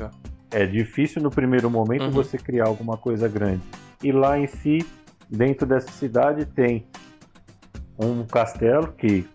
[0.51, 2.11] É difícil no primeiro momento uhum.
[2.11, 3.63] você criar alguma coisa grande.
[4.03, 4.85] E lá em si,
[5.31, 6.87] dentro dessa cidade tem
[7.99, 9.29] um castelo que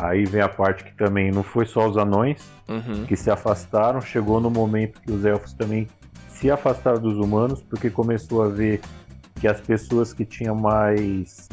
[0.00, 3.04] Aí vem a parte que também não foi só os anões uhum.
[3.04, 5.88] que se afastaram, chegou no momento que os elfos também
[6.28, 8.80] se afastaram dos humanos, porque começou a ver
[9.40, 11.48] que as pessoas que tinham mais,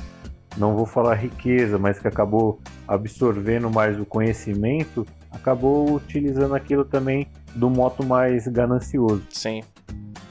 [0.58, 7.28] não vou falar riqueza, mas que acabou absorvendo mais o conhecimento, acabou utilizando aquilo também
[7.56, 9.24] do modo mais ganancioso.
[9.30, 9.62] Sim.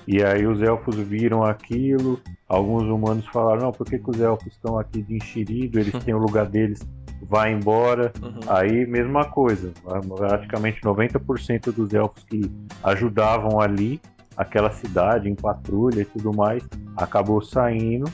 [0.07, 4.53] E aí os elfos viram aquilo, alguns humanos falaram, não, por que, que os elfos
[4.53, 6.81] estão aqui de enxerido, eles têm o lugar deles
[7.29, 8.13] vai embora.
[8.23, 8.41] Uhum.
[8.49, 9.73] Aí, mesma coisa.
[10.17, 12.51] Praticamente 90% dos elfos que
[12.83, 14.01] ajudavam ali,
[14.37, 16.63] aquela cidade, em patrulha e tudo mais,
[16.97, 18.11] acabou saindo.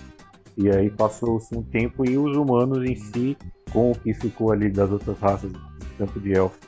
[0.57, 3.37] E aí passou-se um tempo e os humanos em si,
[3.73, 5.53] com o que ficou ali das outras raças,
[5.97, 6.59] tanto de elfo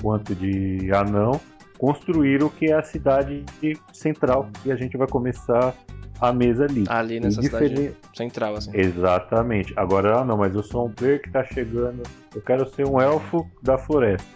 [0.00, 1.40] quanto de anão,
[1.78, 3.44] construíram o que é a cidade
[3.92, 4.48] central.
[4.64, 5.74] E a gente vai começar
[6.20, 6.84] a mesa ali.
[6.88, 7.76] Ali nessa diferente...
[7.76, 8.70] cidade central, assim.
[8.74, 9.72] Exatamente.
[9.76, 12.02] Agora, ah, não, mas eu sou um player que tá chegando.
[12.34, 14.26] Eu quero ser um elfo da floresta.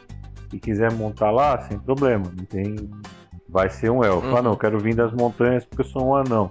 [0.52, 2.24] E quiser montar lá, sem problema.
[2.36, 2.74] Não tem.
[3.48, 4.26] Vai ser um elfo.
[4.26, 4.36] Uhum.
[4.36, 6.50] Ah, não, eu quero vir das montanhas porque eu sou um anão.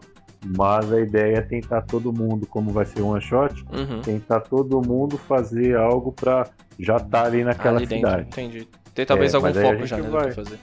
[0.55, 4.01] Mas a ideia é tentar todo mundo, como vai ser um one shot, uhum.
[4.01, 6.47] tentar todo mundo fazer algo para
[6.79, 8.23] já estar tá ali naquela ali cidade.
[8.23, 8.67] Dentro, entendi.
[8.93, 10.31] Ter talvez é, algum foco já né, vai...
[10.31, 10.59] fazer.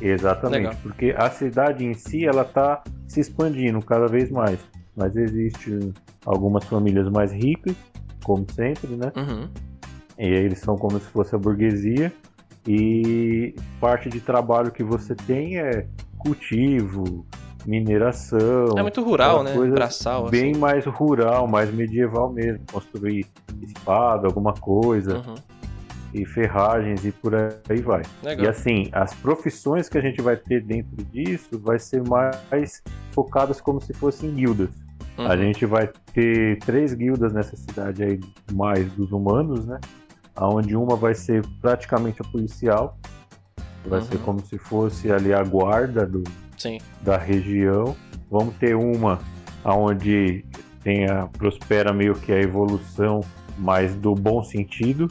[0.00, 0.74] Exatamente, Legal.
[0.82, 4.58] porque a cidade em si ela está se expandindo cada vez mais,
[4.96, 5.92] mas existe
[6.26, 7.76] algumas famílias mais ricas,
[8.24, 9.12] como sempre, né?
[9.16, 9.48] Uhum.
[10.18, 12.12] E aí eles são como se fosse a burguesia
[12.66, 15.86] e parte de trabalho que você tem é
[16.18, 17.26] cultivo,
[17.66, 18.74] mineração.
[18.76, 19.54] É muito rural, né?
[19.54, 20.60] Braçal, bem assim.
[20.60, 22.64] mais rural, mais medieval mesmo.
[22.70, 23.26] Construir
[23.62, 25.18] espada, alguma coisa.
[25.18, 25.34] Uhum
[26.14, 28.02] e ferragens e por aí vai.
[28.22, 28.44] Legal.
[28.44, 33.60] E assim, as profissões que a gente vai ter dentro disso vai ser mais focadas
[33.60, 34.68] como se fossem guildas.
[35.18, 35.26] Uhum.
[35.26, 38.20] A gente vai ter três guildas nessa cidade aí,
[38.52, 39.78] mais dos humanos, né?
[40.36, 42.98] Onde uma vai ser praticamente a policial,
[43.86, 44.06] vai uhum.
[44.06, 46.22] ser como se fosse ali a guarda do,
[46.56, 46.78] Sim.
[47.02, 47.96] da região.
[48.30, 49.18] Vamos ter uma
[49.64, 50.44] onde
[50.82, 53.20] tenha, prospera meio que a evolução,
[53.58, 55.08] mas do bom sentido,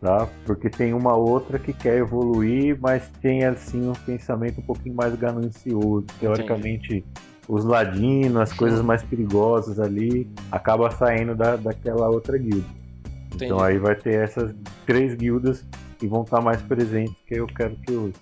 [0.00, 0.28] tá?
[0.44, 5.14] Porque tem uma outra que quer evoluir, mas tem assim um pensamento um pouquinho mais
[5.14, 6.06] ganancioso.
[6.18, 7.04] Teoricamente, Entendi.
[7.48, 12.77] os ladinos, as coisas mais perigosas ali, acaba saindo da, daquela outra guilda.
[13.38, 13.52] Entendi.
[13.52, 14.52] Então aí vai ter essas
[14.84, 15.64] três guildas
[15.98, 18.14] que vão estar mais presentes, que eu quero que os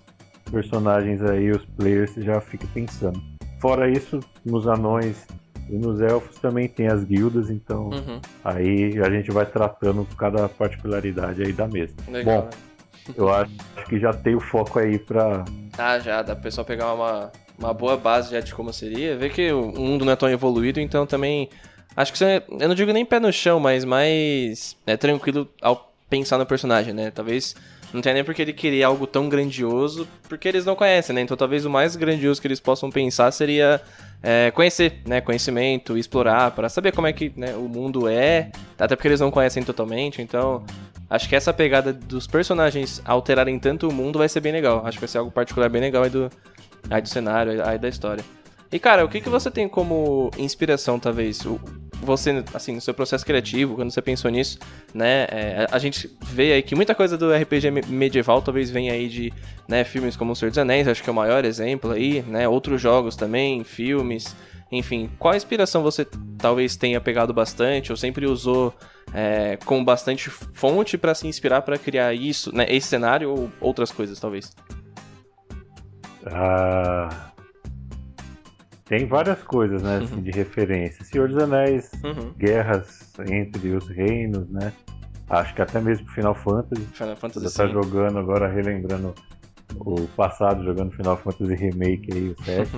[0.51, 3.21] personagens aí, os players, já fiquem pensando.
[3.59, 5.25] Fora isso, nos anões
[5.69, 8.21] e nos elfos também tem as guildas, então uhum.
[8.43, 11.93] aí a gente vai tratando cada particularidade aí da mesa.
[12.07, 13.13] Legal, Bom, né?
[13.17, 13.51] eu acho
[13.89, 15.43] que já tem o foco aí pra.
[15.77, 19.17] Ah, já, dá pro pessoal pegar uma, uma boa base já de como seria.
[19.17, 21.49] Ver que o mundo não é tão evoluído, então também.
[21.97, 25.91] Acho que você, eu não digo nem pé no chão, mas mais é, tranquilo ao
[26.07, 27.09] pensar no personagem, né?
[27.09, 27.55] Talvez
[27.91, 31.21] não tenha nem porque ele querer algo tão grandioso, porque eles não conhecem, né?
[31.21, 33.81] Então talvez o mais grandioso que eles possam pensar seria
[34.21, 35.21] é, conhecer, né?
[35.21, 39.31] Conhecimento, explorar, para saber como é que né, o mundo é, até porque eles não
[39.31, 40.63] conhecem totalmente, então
[41.09, 44.85] acho que essa pegada dos personagens alterarem tanto o mundo vai ser bem legal.
[44.85, 46.29] Acho que vai ser algo particular bem legal aí do,
[46.91, 48.23] aí do cenário, aí da história.
[48.71, 51.43] E cara, o que, que você tem como inspiração, talvez?
[51.45, 51.59] O,
[52.01, 54.59] você, assim, no seu processo criativo, quando você pensou nisso,
[54.93, 55.27] né?
[55.29, 59.33] É, a gente vê aí que muita coisa do RPG medieval talvez venha aí de
[59.67, 62.47] né, filmes como O Senhor dos Anéis, acho que é o maior exemplo aí, né?
[62.47, 64.35] Outros jogos também, filmes,
[64.71, 65.09] enfim.
[65.17, 66.05] Qual inspiração você
[66.37, 68.73] talvez tenha pegado bastante ou sempre usou
[69.13, 72.65] é, com bastante fonte para se inspirar para criar isso, né?
[72.69, 74.55] Esse cenário ou outras coisas, talvez?
[76.25, 77.31] Ah,
[78.87, 81.03] tem várias coisas, né, assim, de referência.
[81.05, 82.31] Senhor dos Anéis, Uhum.
[82.37, 84.71] guerras entre os reinos, né?
[85.29, 86.81] Acho que até mesmo Final Fantasy.
[86.93, 89.13] Final Fantasy Você tá jogando agora, relembrando
[89.79, 92.71] o passado, jogando Final Fantasy Remake aí, o 7.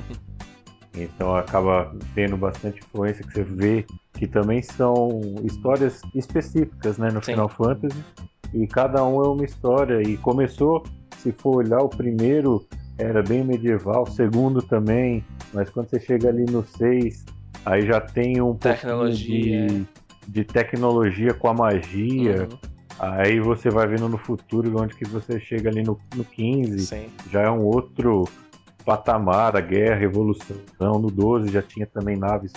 [0.95, 7.23] então acaba tendo bastante influência que você vê que também são histórias específicas, né, no
[7.23, 7.33] Sim.
[7.33, 8.03] Final Fantasy.
[8.53, 10.01] E cada um é uma história.
[10.01, 10.83] E começou,
[11.19, 12.65] se for olhar, o primeiro
[12.99, 17.25] era bem medieval, segundo também, mas quando você chega ali no 6,
[17.65, 19.59] aí já tem um Tecnologia.
[19.61, 19.87] pouquinho
[20.27, 22.47] de, de tecnologia com a magia.
[22.51, 22.57] Uhum.
[22.99, 27.07] Aí você vai vendo no futuro, onde que você chega ali no, no 15, Sim.
[27.31, 28.27] já é um outro
[28.85, 30.57] patamar, a guerra, a revolução.
[30.79, 32.51] No 12 já tinha também naves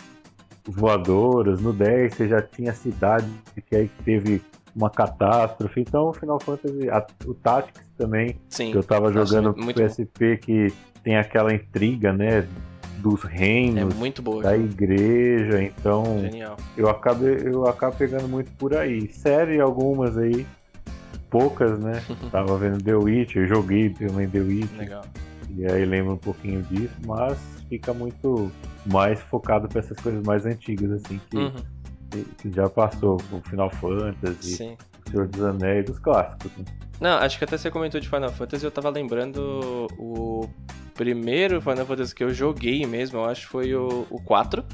[0.67, 3.27] voadoras, no 10 você já tinha cidade
[3.69, 4.43] que aí teve
[4.75, 5.81] uma catástrofe.
[5.81, 8.73] Então o Final Fantasy, a- o Tactics também, Sim.
[8.73, 9.95] que eu tava Nossa, jogando muito no bom.
[9.95, 10.73] PSP, que
[11.05, 12.47] tem aquela intriga, né,
[12.99, 14.43] dos É reinos, muito boa.
[14.43, 16.57] da igreja, então Genial.
[16.77, 19.09] eu acabo, eu acabo pegando muito por aí.
[19.13, 20.47] Série algumas aí,
[21.31, 22.03] poucas, né?
[22.31, 25.03] Tava vendo The Witch, eu joguei também The Witch, Legal.
[25.57, 27.39] e aí lembro um pouquinho disso, mas
[27.69, 28.51] fica muito
[28.87, 31.53] mais focado para essas coisas mais antigas, assim, que, Uhum.
[32.11, 34.77] que- que já passou, o Final Fantasy, Sim.
[35.07, 36.53] o Senhor dos Anéis, dos clássicos.
[36.59, 36.65] né?
[37.03, 40.49] Não, acho que até você comentou de Final Fantasy, eu tava lembrando o
[40.95, 44.65] primeiro Final Fantasy que eu joguei mesmo, eu acho que foi o, o 4.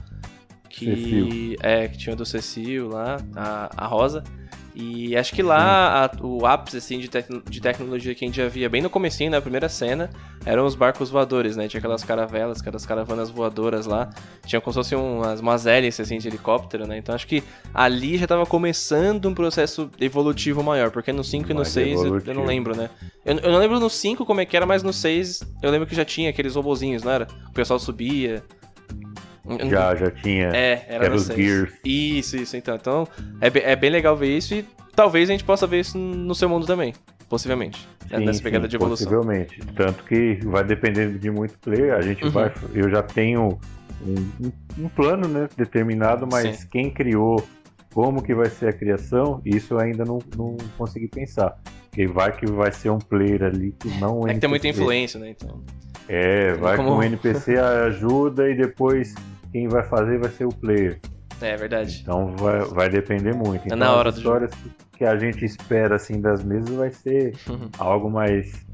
[0.68, 1.56] Que Cecil.
[1.62, 4.22] é, que tinha o do Cecil lá, a, a Rosa.
[4.80, 8.36] E acho que lá a- o ápice assim, de, tecno- de tecnologia que a gente
[8.36, 10.08] já via bem no comecinho, na primeira cena,
[10.46, 11.66] eram os barcos voadores, né?
[11.66, 14.08] Tinha aquelas caravelas, aquelas caravanas voadoras lá.
[14.46, 16.96] Tinha como se fossem umas, umas hélices assim, de helicóptero, né?
[16.96, 17.42] Então acho que
[17.74, 22.00] ali já tava começando um processo evolutivo maior, porque no 5 e no Mais 6
[22.04, 22.88] eu, eu não lembro, né?
[23.26, 25.88] Eu, eu não lembro no 5 como é que era, mas no 6 eu lembro
[25.88, 27.26] que já tinha aqueles robozinhos, não era?
[27.48, 28.44] O pessoal subia.
[29.70, 30.48] Já, já tinha.
[30.48, 31.38] É, era era os 6.
[31.38, 31.72] Gears.
[31.84, 32.74] Isso, isso, então.
[32.76, 33.08] Então,
[33.40, 36.48] é, é bem legal ver isso e talvez a gente possa ver isso no seu
[36.48, 36.92] mundo também.
[37.28, 37.86] Possivelmente.
[38.10, 39.06] né, Sim, nessa pegada sim, de evolução.
[39.06, 39.60] Possivelmente.
[39.76, 41.92] Tanto que vai depender de muito player.
[41.94, 42.30] A gente Uhum.
[42.30, 42.50] vai.
[42.74, 43.58] Eu já tenho
[44.06, 44.50] um,
[44.82, 46.68] um- plano né, determinado, mas Sim.
[46.70, 47.46] quem criou,
[47.92, 51.58] como que vai ser a criação, isso eu ainda não, não consegui pensar.
[51.90, 55.20] Porque vai que vai ser um player ali que não É que tem muita influência,
[55.20, 55.30] né?
[55.30, 55.62] Então.
[56.08, 59.14] É, vai Como- que o NPC ajuda e depois
[59.52, 60.98] quem vai fazer vai ser o player.
[61.40, 62.00] É verdade.
[62.02, 63.62] Então vai, vai depender muito.
[63.66, 67.34] Então, na hora as histórias que, que a gente espera assim das mesas vai ser
[67.78, 68.66] algo mais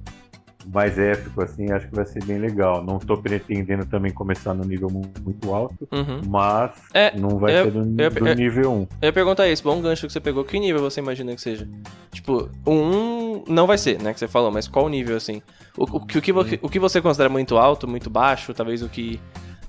[0.72, 2.82] mais épico assim, acho que vai ser bem legal.
[2.82, 6.22] Não tô pretendendo também começar no nível mu- muito alto, Uhum.
[6.26, 8.80] mas É, não vai eu- ser do, eu- do eu- nível 1.
[9.02, 11.68] Eu ia perguntar isso, bom gancho que você pegou, que nível você imagina que seja?
[12.10, 15.42] Tipo, o 1 não vai ser, né, que você falou, mas qual nível, assim?
[15.76, 16.32] O, o, que- o, que,
[16.62, 19.20] o que você considera muito alto, muito baixo, talvez o que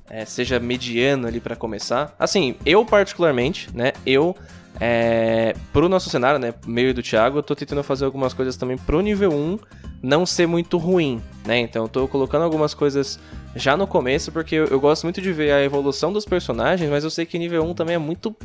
[0.10, 2.16] é, seja mediano ali pra começar?
[2.20, 4.36] Assim, eu particularmente, né, eu,
[4.80, 8.78] é, pro nosso cenário, né, meio do Thiago, eu tô tentando fazer algumas coisas também
[8.78, 9.60] pro nível 1
[10.04, 13.20] não ser muito ruim, né, então eu tô colocando algumas coisas
[13.56, 17.04] já no começo, porque eu, eu gosto muito de ver a evolução dos personagens, mas
[17.04, 18.36] eu sei que nível 1 também é muito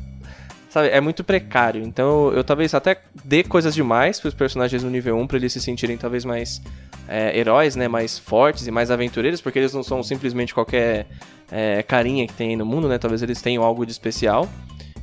[0.71, 1.83] sabe, é muito precário.
[1.83, 5.61] Então eu, talvez até dê coisas demais pros personagens no nível 1 pra eles se
[5.61, 6.63] sentirem talvez mais
[7.07, 11.07] é, heróis, né, mais fortes e mais aventureiros, porque eles não são simplesmente qualquer
[11.53, 12.97] é, carinha que tem aí no mundo, né?
[12.97, 14.49] Talvez eles tenham algo de especial.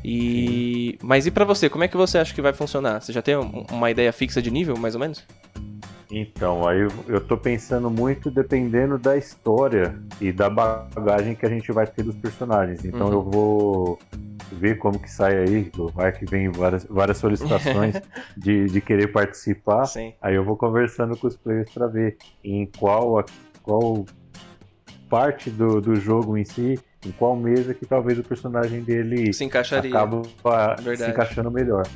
[0.04, 3.02] E mas e pra você, como é que você acha que vai funcionar?
[3.02, 5.26] Você já tem um- uma ideia fixa de nível, mais ou menos?
[6.10, 11.50] Então, aí eu, eu tô pensando muito dependendo da história e da bagagem que a
[11.50, 12.86] gente vai ter dos personagens.
[12.86, 13.14] Então Uhum.
[13.14, 14.00] eu vou
[14.52, 17.96] ver como que sai aí, vai que vem várias, várias solicitações
[18.36, 19.86] de, de querer participar.
[19.86, 20.14] Sim.
[20.22, 23.24] Aí eu vou conversando com os players para ver em qual,
[23.64, 24.06] qual
[25.10, 29.44] parte do, do jogo em si, em qual mesa que talvez o personagem dele Se
[29.44, 29.90] encaixaria.
[29.90, 31.88] acaba se encaixando melhor.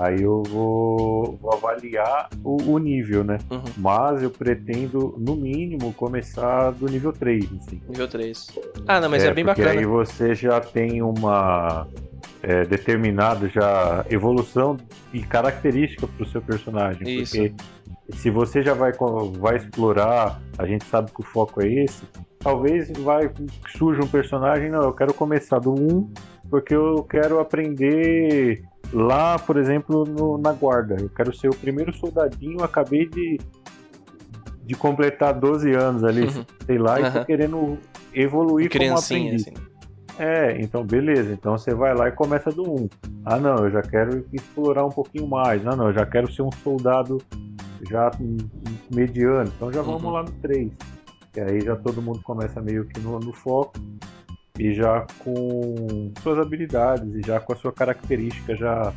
[0.00, 3.36] Aí eu vou, vou avaliar o, o nível, né?
[3.50, 3.62] Uhum.
[3.76, 7.82] Mas eu pretendo, no mínimo, começar do nível 3, assim.
[7.86, 8.46] Nível 3.
[8.88, 9.78] Ah, não, mas é, bem porque bacana.
[9.78, 11.86] aí você já tem uma
[12.42, 14.78] é, determinada já evolução
[15.12, 17.20] e característica pro seu personagem.
[17.20, 17.36] Isso.
[17.36, 17.54] Porque
[18.16, 18.92] se você já vai,
[19.38, 22.04] vai explorar, a gente sabe que o foco é esse,
[22.38, 23.30] talvez vai
[23.76, 26.10] surja um personagem, não, eu quero começar do 1
[26.48, 30.96] porque eu quero aprender lá, por exemplo, no- na guarda.
[31.00, 33.38] Eu quero ser o primeiro soldadinho, acabei de
[34.62, 36.44] de completar 12 anos ali, Uhum.
[36.64, 37.76] sei lá, e tô querendo
[38.14, 39.48] evoluir como Criancinha, aprendiz.
[39.48, 39.54] assim.
[40.16, 41.32] É, então beleza.
[41.32, 42.88] Então você vai lá e começa do 1.
[43.24, 45.66] Ah, não, eu já quero explorar um pouquinho mais.
[45.66, 47.18] Ah, não, eu já quero ser um soldado
[47.90, 48.12] já
[48.94, 49.50] mediano.
[49.56, 50.10] Então já vamos Uhum.
[50.10, 50.70] lá no 3.
[51.32, 53.72] que aí já todo mundo começa meio que no, no foco
[54.60, 58.92] e já com suas habilidades e já com a sua característica já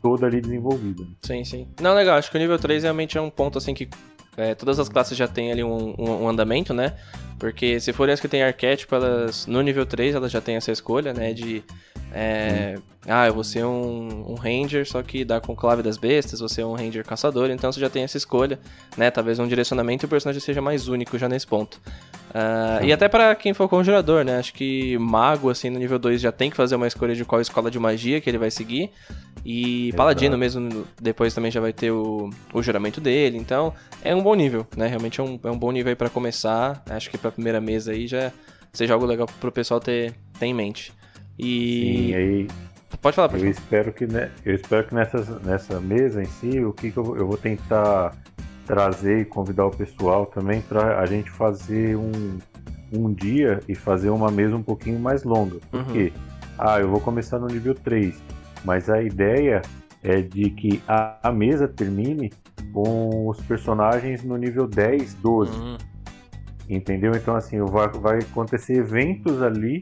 [0.00, 1.04] toda ali desenvolvida.
[1.22, 1.68] Sim, sim.
[1.80, 3.88] Não, legal, acho que o nível 3 realmente é um ponto assim que
[4.36, 6.94] é, todas as classes já têm ali um, um, um, andamento, né?
[7.38, 10.70] Porque se forem as que têm arquétipo, elas no nível 3 elas já têm essa
[10.70, 11.32] escolha, né?
[11.32, 11.64] De
[12.12, 12.76] é,
[13.08, 16.60] ah, eu vou ser um, um, ranger, só que dá com clave das bestas, você
[16.60, 18.58] é um ranger caçador, então você já tem essa escolha,
[18.96, 19.10] né?
[19.10, 21.80] Talvez um direcionamento e o personagem seja mais único já nesse ponto.
[22.30, 24.38] Uh, e até para quem for conjurador, né?
[24.38, 27.40] Acho que mago, assim, no nível 2 já tem que fazer uma escolha de qual
[27.40, 28.90] escola de magia que ele vai seguir.
[29.44, 29.96] E Exato.
[29.96, 33.38] paladino mesmo, depois também já vai ter o, o juramento dele.
[33.38, 34.86] Então, é um bom nível, né?
[34.86, 36.82] Realmente é um, é um bom nível aí pra começar.
[36.90, 38.32] Acho que pra primeira mesa aí já
[38.72, 40.92] seja algo legal pro pessoal ter, ter em mente.
[41.38, 42.08] E.
[42.08, 42.48] Sim, aí.
[43.00, 44.04] Pode falar, pode eu espero que
[44.44, 48.16] Eu espero que nessa, nessa mesa em si, o que, que eu, eu vou tentar
[48.66, 52.38] trazer e convidar o pessoal também para a gente fazer um,
[52.92, 55.56] um dia e fazer uma mesa um pouquinho mais longa.
[55.70, 55.92] Por uhum.
[55.92, 56.12] quê?
[56.58, 58.20] Ah, eu vou começar no nível 3,
[58.64, 59.62] mas a ideia
[60.02, 62.32] é de que a, a mesa termine
[62.72, 65.52] com os personagens no nível 10, 12.
[65.52, 65.76] Uhum.
[66.68, 67.12] Entendeu?
[67.14, 69.80] Então, assim, vai, vai acontecer eventos ali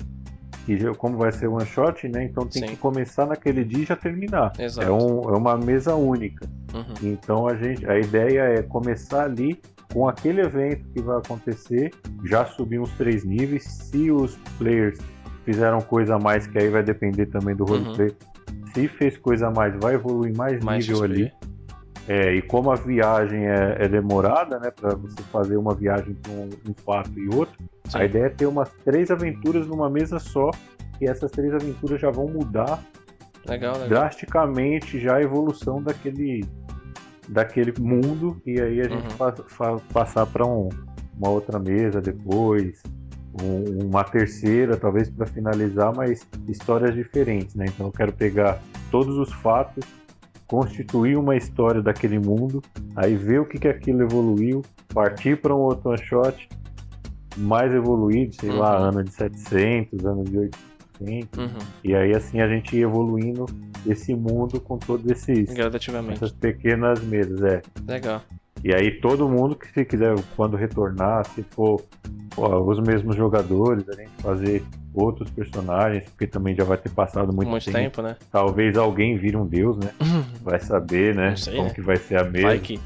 [0.64, 2.24] que como vai ser one shot, né?
[2.24, 2.68] Então tem Sim.
[2.68, 4.52] que começar naquele dia e já terminar.
[4.58, 4.88] Exato.
[4.88, 6.46] É, um, é uma mesa única.
[6.72, 6.94] Uhum.
[7.10, 9.60] Então a gente, a ideia é começar ali
[9.92, 11.92] com aquele evento que vai acontecer,
[12.24, 13.64] já subir uns três níveis.
[13.64, 14.98] Se os players
[15.44, 18.08] fizeram coisa a mais, que aí vai depender também do roleplay.
[18.08, 18.66] Uhum.
[18.74, 21.32] Se fez coisa a mais, vai evoluir mais, mais nível ali.
[22.06, 26.32] É, e como a viagem é, é demorada, né, para você fazer uma viagem para
[26.32, 27.98] um, um, fato e outro, Sim.
[27.98, 30.50] a ideia é ter umas três aventuras numa mesa só,
[31.00, 32.82] e essas três aventuras já vão mudar
[33.46, 33.88] legal, legal.
[33.88, 36.44] drasticamente já a evolução daquele,
[37.28, 39.78] daquele mundo, e aí a gente uhum.
[39.92, 40.68] passar para um,
[41.16, 42.82] uma outra mesa depois,
[43.42, 47.66] um, uma terceira, talvez para finalizar, mas histórias diferentes, né?
[47.68, 48.58] Então eu quero pegar
[48.90, 49.84] todos os fatos
[50.46, 52.62] constituir uma história daquele mundo,
[52.94, 56.48] aí ver o que, que aquilo evoluiu, partir para um outro one shot
[57.36, 58.58] mais evoluído, sei uhum.
[58.58, 60.38] lá, ano de 700, ano de
[61.00, 61.58] 800, uhum.
[61.82, 63.46] e aí assim a gente ia evoluindo
[63.86, 67.62] esse mundo com todos esses gradativamente essas pequenas mesas, é.
[67.86, 68.22] Legal.
[68.62, 71.82] E aí todo mundo que se quiser quando retornar, se for
[72.36, 77.32] ó, os mesmos jogadores, a gente fazer outros personagens, porque também já vai ter passado
[77.32, 77.78] muito, muito tempo.
[77.78, 78.02] tempo.
[78.02, 78.16] né?
[78.30, 79.90] Talvez alguém vire um deus, né?
[80.40, 81.34] vai saber, né?
[81.36, 81.74] Sei, como né?
[81.74, 82.46] que vai ser a mesa.
[82.46, 82.80] Vai que...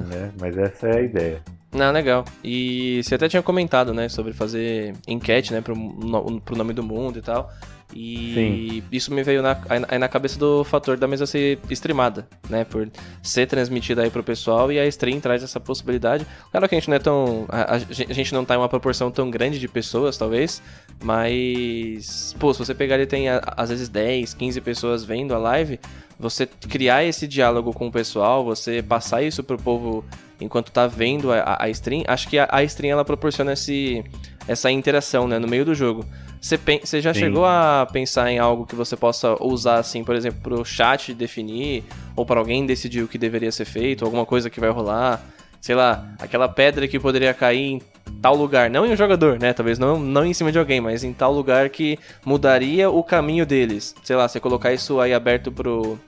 [0.00, 0.32] né?
[0.40, 1.42] Mas essa é a ideia.
[1.76, 2.24] Não, legal.
[2.42, 6.82] E você até tinha comentado, né, sobre fazer enquete, né, pro, no, pro nome do
[6.82, 7.52] mundo e tal.
[7.94, 8.82] E Sim.
[8.90, 9.56] isso me veio na,
[9.88, 12.64] aí na cabeça do fator da mesa ser streamada, né?
[12.64, 12.90] Por
[13.22, 16.26] ser transmitida aí pro pessoal e a stream traz essa possibilidade.
[16.50, 17.46] Claro que a gente não é tão.
[17.48, 20.60] A, a gente não tá em uma proporção tão grande de pessoas, talvez,
[21.00, 22.34] mas.
[22.40, 25.78] Pô, se você pegar e tem às vezes 10, 15 pessoas vendo a live,
[26.18, 30.04] você criar esse diálogo com o pessoal, você passar isso pro povo
[30.40, 34.04] enquanto tá vendo a, a stream, acho que a, a stream ela proporciona esse,
[34.46, 36.04] essa interação, né, no meio do jogo.
[36.40, 37.20] Você, você já Sim.
[37.20, 41.12] chegou a pensar em algo que você possa usar, assim, por exemplo, para o chat
[41.14, 41.82] definir,
[42.14, 45.20] ou para alguém decidir o que deveria ser feito, alguma coisa que vai rolar?
[45.60, 47.82] Sei lá, aquela pedra que poderia cair em
[48.22, 49.52] tal lugar, não em um jogador, né?
[49.52, 53.44] Talvez não, não em cima de alguém, mas em tal lugar que mudaria o caminho
[53.44, 53.94] deles.
[54.04, 55.98] Sei lá, você colocar isso aí aberto pro,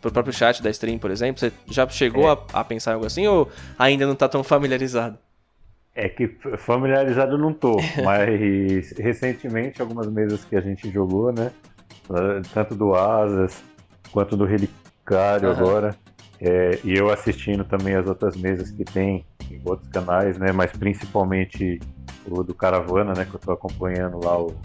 [0.00, 2.32] pro próprio chat da stream, por exemplo, você já chegou é.
[2.52, 5.18] a, a pensar em algo assim ou ainda não tá tão familiarizado?
[5.94, 11.50] É que familiarizado não tô, mas recentemente algumas mesas que a gente jogou, né?
[12.54, 13.62] Tanto do Asas
[14.12, 15.56] quanto do Relicário uhum.
[15.56, 15.96] agora.
[16.40, 20.52] É, e eu assistindo também as outras mesas que tem em outros canais, né?
[20.52, 21.78] Mas principalmente
[22.26, 23.24] o do Caravana, né?
[23.24, 24.56] Que eu tô acompanhando lá o.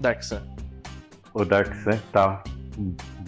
[0.00, 0.40] Dark Sun.
[1.34, 2.42] O Dark Sun tá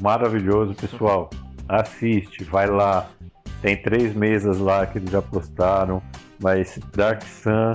[0.00, 1.30] maravilhoso, pessoal.
[1.68, 3.08] Assiste, vai lá.
[3.62, 6.02] Tem três mesas lá que eles já postaram.
[6.42, 7.72] Mas Dark Sun,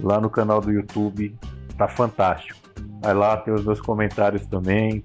[0.00, 1.34] lá no canal do YouTube,
[1.78, 2.58] tá fantástico.
[3.00, 5.04] Vai lá, tem os meus comentários também.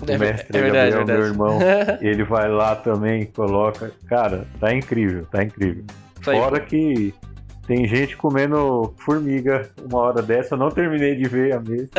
[0.00, 1.58] O é, mestre é verdade, Gabriel, meu irmão,
[2.00, 3.92] ele vai lá também, coloca.
[4.06, 5.84] Cara, tá incrível, tá incrível.
[6.20, 7.14] Fora que
[7.66, 11.90] tem gente comendo formiga uma hora dessa, eu não terminei de ver a mesa.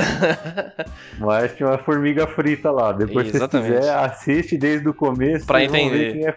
[1.19, 2.91] mas tinha uma formiga frita lá.
[2.91, 5.45] Depois, se você quiser, assiste desde o começo.
[5.45, 6.13] Pra entender.
[6.13, 6.35] Quem é,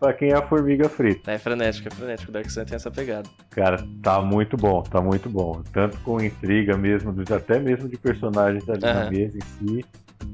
[0.00, 1.30] pra quem é a formiga frita.
[1.30, 2.30] É frenético, é frenético.
[2.30, 3.28] O Dark Sun tem essa pegada.
[3.50, 5.62] Cara, tá muito bom, tá muito bom.
[5.72, 8.94] Tanto com intriga mesmo, até mesmo de personagens ali uhum.
[8.94, 9.84] na mesa em si,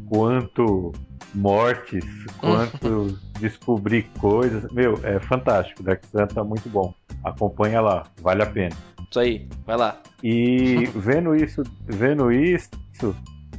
[0.09, 0.93] quanto
[1.35, 2.05] mortes,
[2.39, 4.71] quanto descobrir coisas.
[4.73, 5.83] Meu, é fantástico.
[5.83, 6.95] Dark Sun tá muito bom.
[7.25, 8.77] Acompanha lá, vale a pena.
[9.09, 10.01] Isso aí, vai lá.
[10.23, 12.71] E vendo isso, vendo isso,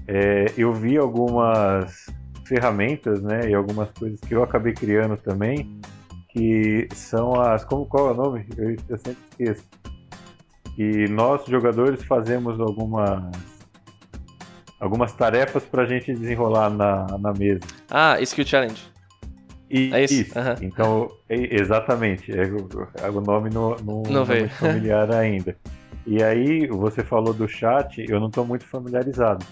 [0.07, 2.05] é, eu vi algumas
[2.45, 5.79] ferramentas, né, e algumas coisas que eu acabei criando também,
[6.29, 8.45] que são as, como qual é o nome?
[8.57, 9.63] Eu, eu sempre esqueço.
[10.77, 13.23] E nós jogadores fazemos algumas
[14.81, 17.61] algumas tarefas para a gente desenrolar na, na mesa.
[17.89, 18.91] Ah, Skill Challenge.
[19.69, 20.13] E, é isso.
[20.15, 20.37] isso.
[20.37, 20.55] Uhum.
[20.63, 22.31] Então, é, exatamente.
[22.31, 22.43] É,
[23.09, 25.55] o nome não, não, não, não é familiar ainda.
[26.05, 29.45] E aí, você falou do chat, eu não estou muito familiarizado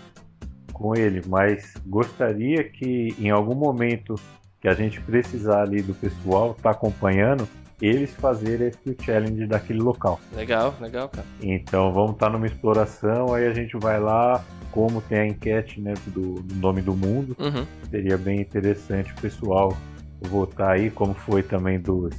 [0.73, 4.15] com ele, mas gostaria que em algum momento
[4.59, 7.47] que a gente precisar ali do pessoal estar tá acompanhando,
[7.81, 10.19] eles fazerem esse challenge daquele local.
[10.35, 11.25] Legal, legal, cara.
[11.41, 15.81] Então vamos estar tá numa exploração, aí a gente vai lá, como tem a enquete
[15.81, 17.65] né, do, do nome do mundo, uhum.
[17.89, 19.75] seria bem interessante o pessoal
[20.21, 22.13] votar aí, como foi também dos,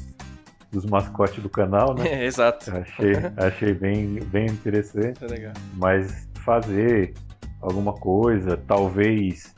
[0.73, 2.09] dos mascotes do canal, né?
[2.09, 2.71] É, exato.
[2.75, 5.23] Achei, achei bem, bem interessante.
[5.23, 5.53] É legal.
[5.75, 7.15] Mas fazer
[7.61, 9.53] alguma coisa, talvez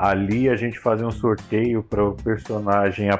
[0.00, 3.10] ali a gente fazer um sorteio para o personagem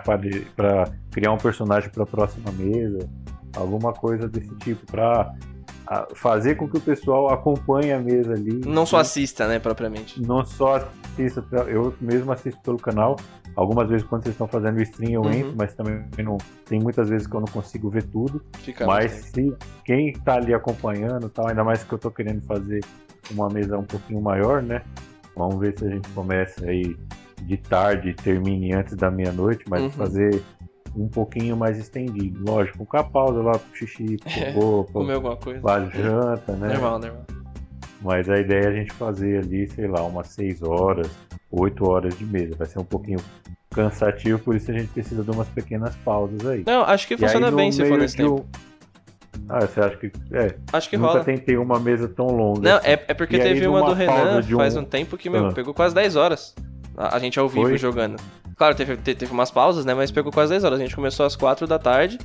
[0.57, 3.07] para criar um personagem para a próxima mesa,
[3.55, 5.35] alguma coisa desse tipo para
[6.14, 8.62] fazer com que o pessoal acompanhe a mesa ali.
[8.64, 10.22] Não só assista, né, propriamente.
[10.22, 13.16] Não só assista, eu mesmo assisto pelo canal.
[13.55, 15.33] Algumas vezes quando vocês estão fazendo o stream eu uhum.
[15.33, 18.43] entro, mas também não tem muitas vezes que eu não consigo ver tudo.
[18.61, 19.55] Fica mas se
[19.85, 22.81] quem está ali acompanhando, tal, ainda mais que eu estou querendo fazer
[23.33, 24.83] uma mesa um pouquinho maior, né?
[25.37, 26.97] Vamos ver se a gente começa aí
[27.43, 29.91] de tarde e termine antes da meia-noite, mas uhum.
[29.91, 30.43] fazer
[30.95, 32.43] um pouquinho mais estendido.
[32.45, 34.18] Lógico, com a pausa lá pro xixi,
[34.53, 35.61] pro comer alguma coisa.
[35.61, 36.68] Pra janta, né?
[36.74, 37.24] Normal, normal.
[38.03, 41.11] Mas a ideia é a gente fazer ali, sei lá, umas 6 horas,
[41.51, 42.55] 8 horas de mesa.
[42.57, 43.18] Vai ser um pouquinho
[43.70, 46.64] cansativo, por isso a gente precisa de umas pequenas pausas aí.
[46.66, 48.47] Não, acho que funciona aí, bem se for nesse tempo.
[49.53, 50.12] Ah, você acha que.
[50.32, 50.55] É.
[50.72, 51.24] Acho que nunca rola.
[51.24, 52.61] tentei uma mesa tão longa.
[52.61, 52.88] Não, assim.
[52.88, 54.57] é, é porque e teve uma do Renan um...
[54.57, 55.53] faz um tempo que, meu, ah.
[55.53, 56.55] pegou quase 10 horas.
[56.96, 57.76] A, a gente ao vivo Foi?
[57.76, 58.16] jogando.
[58.57, 59.92] Claro, teve, teve umas pausas, né?
[59.92, 60.78] Mas pegou quase 10 horas.
[60.78, 62.18] A gente começou às 4 da tarde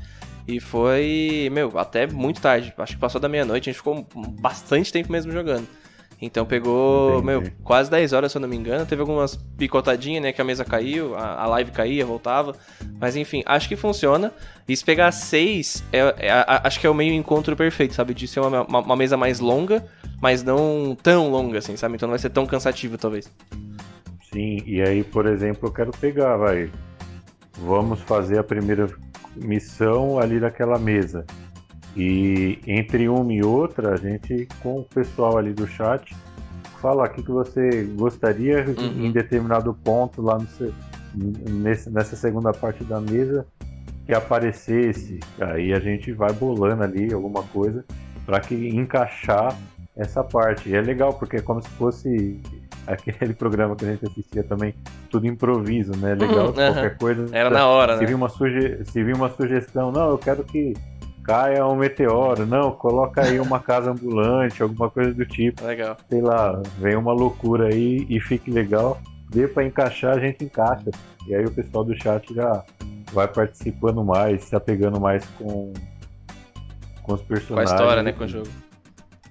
[0.48, 2.72] e foi, meu, até muito tarde.
[2.78, 3.70] Acho que passou da meia-noite.
[3.70, 4.06] A gente ficou
[4.40, 5.68] bastante tempo mesmo jogando.
[6.22, 7.26] Então pegou, Entendi.
[7.26, 8.86] meu, quase 10 horas, se eu não me engano.
[8.86, 10.32] Teve algumas picotadinhas, né?
[10.32, 12.56] Que a mesa caiu, a, a live caía, voltava.
[13.00, 14.32] Mas enfim, acho que funciona.
[14.68, 16.32] E se pegar 6, é, é,
[16.64, 18.14] acho que é o meio encontro perfeito, sabe?
[18.14, 19.86] De ser uma, uma, uma, mesa mais longa,
[20.22, 21.96] mas não tão longa, assim, sabe?
[21.96, 23.30] Então não vai ser tão cansativo, talvez.
[24.32, 26.72] Sim, e aí, por exemplo, eu quero pegar, vai.
[27.58, 28.90] Vamos fazer a primeira
[29.36, 31.26] missão ali daquela mesa.
[31.96, 36.16] E entre uma e outra, a gente, com o pessoal ali do chat,
[36.82, 39.06] fala o que, você gostaria uhum.
[39.06, 40.48] em determinado ponto lá no,
[41.50, 43.46] nesse, nessa segunda parte da mesa
[44.06, 45.20] que aparecesse.
[45.40, 47.84] Aí a gente vai bolando ali alguma coisa
[48.26, 49.58] para que encaixar
[49.96, 50.70] essa parte.
[50.70, 52.40] E é legal, porque é como se fosse
[52.86, 54.76] aquele programa que a gente assistia também,
[55.10, 56.14] tudo improviso, né?
[56.14, 57.36] Legal, uhum, qualquer coisa.
[57.36, 58.08] Era na hora, se né?
[58.08, 58.84] Vir uma suge...
[58.86, 60.74] Se vir uma sugestão, não, eu quero que
[61.26, 65.66] caia um meteoro, não, coloca aí uma casa ambulante, alguma coisa do tipo.
[65.66, 65.98] Legal.
[66.08, 69.02] Sei lá, vem uma loucura aí e fique legal.
[69.32, 70.92] Dê para encaixar, a gente encaixa.
[71.28, 72.64] E aí o pessoal do chat já
[73.12, 75.74] vai participando mais, se apegando mais com,
[77.02, 77.72] com os personagens.
[77.72, 78.50] Com a história, né, com o jogo.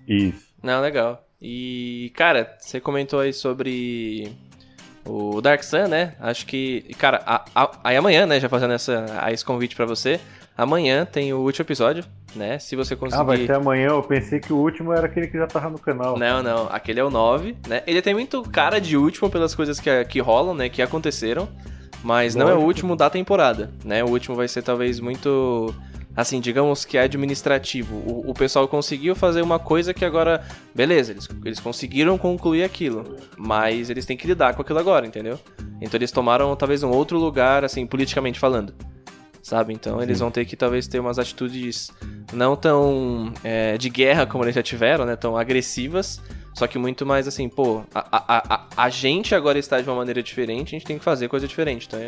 [0.08, 0.52] Isso.
[0.62, 1.24] Não, legal.
[1.40, 4.32] E, cara, você comentou aí sobre
[5.04, 6.14] o Dark Sun, né?
[6.18, 10.18] Acho que, cara, a, a, aí amanhã, né, já fazendo essa, esse convite para você,
[10.56, 12.60] Amanhã tem o último episódio, né?
[12.60, 13.20] Se você conseguir.
[13.20, 13.88] Ah, vai ser amanhã.
[13.88, 16.16] Eu pensei que o último era aquele que já tava no canal.
[16.16, 16.68] Não, não.
[16.70, 17.82] Aquele é o 9, né?
[17.86, 20.68] Ele tem muito cara de último pelas coisas que, que rolam, né?
[20.68, 21.48] Que aconteceram.
[22.04, 24.04] Mas não é o último da temporada, né?
[24.04, 25.74] O último vai ser talvez muito.
[26.16, 27.96] Assim, digamos que é administrativo.
[27.96, 30.40] O, o pessoal conseguiu fazer uma coisa que agora.
[30.72, 33.16] Beleza, eles, eles conseguiram concluir aquilo.
[33.36, 35.36] Mas eles têm que lidar com aquilo agora, entendeu?
[35.80, 38.72] Então eles tomaram talvez um outro lugar, assim, politicamente falando
[39.44, 39.74] sabe?
[39.74, 41.92] Então eles vão ter que talvez ter umas atitudes
[42.32, 45.14] não tão é, de guerra como eles já tiveram, né?
[45.14, 46.20] Tão agressivas,
[46.54, 49.96] só que muito mais assim, pô, a, a, a, a gente agora está de uma
[49.96, 51.86] maneira diferente, a gente tem que fazer coisa diferente.
[51.86, 52.00] Então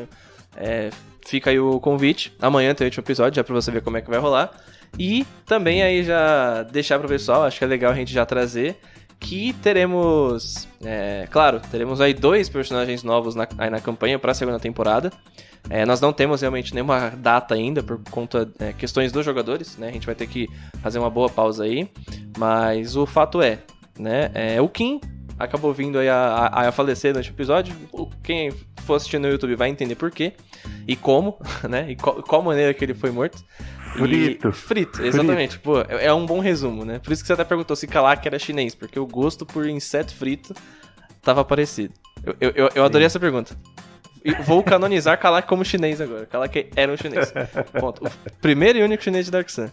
[0.57, 0.89] é,
[1.27, 2.33] fica aí o convite.
[2.41, 4.51] Amanhã tem o último episódio, já pra você ver como é que vai rolar.
[4.99, 8.79] E também aí já deixar pro pessoal, acho que é legal a gente já trazer
[9.19, 14.35] que teremos, é, claro, teremos aí dois personagens novos na, aí na campanha para a
[14.35, 15.11] segunda temporada.
[15.69, 19.89] É, nós não temos realmente nenhuma data ainda por conta é, questões dos jogadores, né?
[19.89, 20.49] A gente vai ter que
[20.83, 21.91] fazer uma boa pausa aí,
[22.39, 23.59] mas o fato é,
[23.99, 24.31] né?
[24.35, 25.01] É, o Kim
[25.39, 27.75] acabou vindo aí a, a, a falecer neste episódio.
[28.23, 28.53] quem
[28.85, 30.33] for assistir no YouTube vai entender por quê
[30.87, 31.39] e como,
[31.69, 31.91] né?
[31.91, 33.45] E qual, qual maneira que ele foi morto.
[33.97, 34.49] Frito.
[34.49, 34.53] E...
[34.53, 35.59] Frito, exatamente.
[35.59, 35.65] Frito.
[35.65, 36.99] Pô, é, é um bom resumo, né?
[36.99, 40.15] Por isso que você até perguntou se Kalak era chinês, porque o gosto por inseto
[40.15, 40.55] frito
[41.23, 41.95] tava parecido.
[42.25, 43.57] Eu, eu, eu, eu adorei essa pergunta.
[44.45, 46.27] Vou canonizar Kalak como chinês agora.
[46.27, 47.33] Kalak era um chinês.
[47.79, 48.07] Ponto.
[48.07, 48.11] O
[48.41, 49.69] primeiro e único chinês de Dark Sun.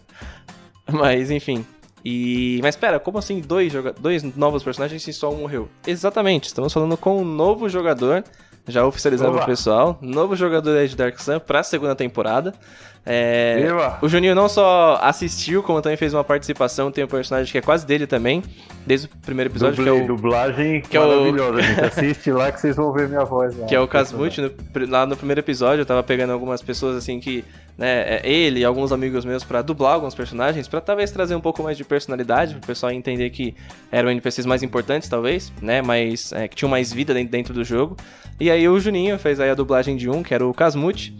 [0.90, 1.64] Mas, enfim.
[2.04, 2.60] E...
[2.62, 3.92] Mas pera, como assim dois, joga...
[3.92, 5.68] dois novos personagens se só um morreu?
[5.86, 8.22] Exatamente, estamos falando com um novo jogador,
[8.68, 12.52] já oficializando o pessoal, novo jogador de Dark Sun pra segunda temporada.
[13.06, 13.62] É,
[14.00, 16.90] o Juninho não só assistiu, como também fez uma participação.
[16.90, 18.42] Tem um personagem que é quase dele também,
[18.86, 19.76] desde o primeiro episódio.
[19.76, 21.62] Dublê, que é o, dublagem que maravilhosa, é o...
[21.62, 21.80] gente.
[21.84, 23.66] Assiste lá que vocês vão ver minha voz lá.
[23.66, 24.40] Que é o Casmute.
[24.88, 27.44] lá no primeiro episódio, eu tava pegando algumas pessoas assim que.
[27.76, 31.40] Né, é ele e alguns amigos meus para dublar alguns personagens, para talvez trazer um
[31.40, 33.52] pouco mais de personalidade, pro pessoal entender que
[33.90, 35.82] eram NPCs mais importantes, talvez, né?
[35.82, 37.96] Mas é, que tinham mais vida dentro do jogo.
[38.38, 41.16] E aí o Juninho fez aí a dublagem de um, que era o Casmute.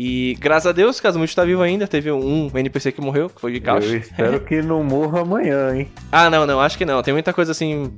[0.00, 1.88] E graças a Deus, Kazumuchi tá vivo ainda.
[1.88, 3.84] Teve um NPC que morreu, que foi de caos.
[3.84, 5.90] Eu espero que não morra amanhã, hein?
[6.12, 7.02] Ah, não, não, acho que não.
[7.02, 7.92] Tem muita coisa assim.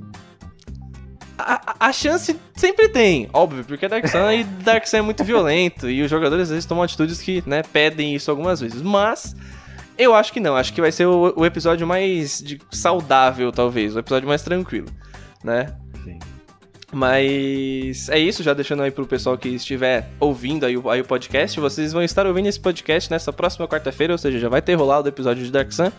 [1.37, 5.87] A, a, chance sempre tem, óbvio, porque Dark Sun e Dark Sun é muito violento
[5.87, 8.81] e os jogadores às vezes tomam atitudes que, né, pedem isso algumas vezes.
[8.81, 9.35] Mas
[9.95, 13.95] eu acho que não, acho que vai ser o, o episódio mais de, saudável, talvez,
[13.95, 14.87] o episódio mais tranquilo,
[15.43, 15.75] né?
[16.91, 21.05] Mas é isso, já deixando aí pro pessoal que estiver ouvindo aí o, aí o
[21.05, 24.75] podcast, vocês vão estar ouvindo esse podcast nessa próxima quarta-feira, ou seja, já vai ter
[24.75, 25.89] rolado o episódio de Dark Sun.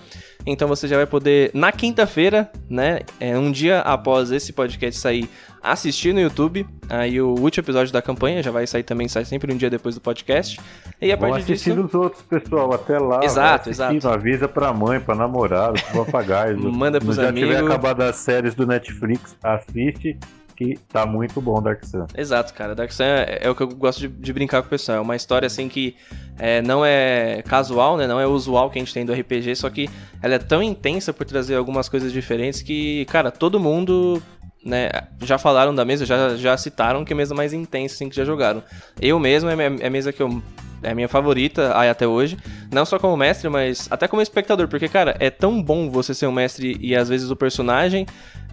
[0.45, 5.31] Então você já vai poder, na quinta-feira, né, é, um dia após esse podcast sair,
[5.63, 6.67] assistir no YouTube.
[6.89, 9.95] Aí o último episódio da campanha já vai sair também, sai sempre um dia depois
[9.95, 10.61] do podcast.
[11.01, 11.87] E a partir assistir disso...
[11.87, 13.25] os outros, pessoal, até lá.
[13.25, 14.09] Exato, exato.
[14.09, 16.59] Avisa pra mãe, pra namorado, pro papagaio.
[16.73, 17.49] Manda pros amigos.
[17.49, 20.19] Se já tiver acabado as séries do Netflix, assiste
[20.63, 22.07] que tá muito bom Dark Sun.
[22.17, 22.75] Exato, cara.
[22.75, 24.99] Dark Sun é, é o que eu gosto de, de, brincar com o pessoal.
[24.99, 25.97] É uma história assim que
[26.39, 28.07] é, não é casual, né?
[28.07, 29.89] Não é usual que a gente tem do RPG, só que
[30.23, 34.23] ela é tão intensa por trazer algumas coisas diferentes que, cara, todo mundo
[34.65, 34.89] né,
[35.21, 38.17] já falaram da mesa, já, já citaram que é a mesa mais intensa assim, que
[38.17, 38.63] já jogaram.
[39.01, 40.43] Eu mesmo é, é a mesa que eu
[40.85, 42.37] é a minha favorita aí até hoje.
[42.71, 44.67] Não só como mestre, mas até como espectador.
[44.67, 48.05] Porque, cara, é tão bom você ser um mestre e às vezes o personagem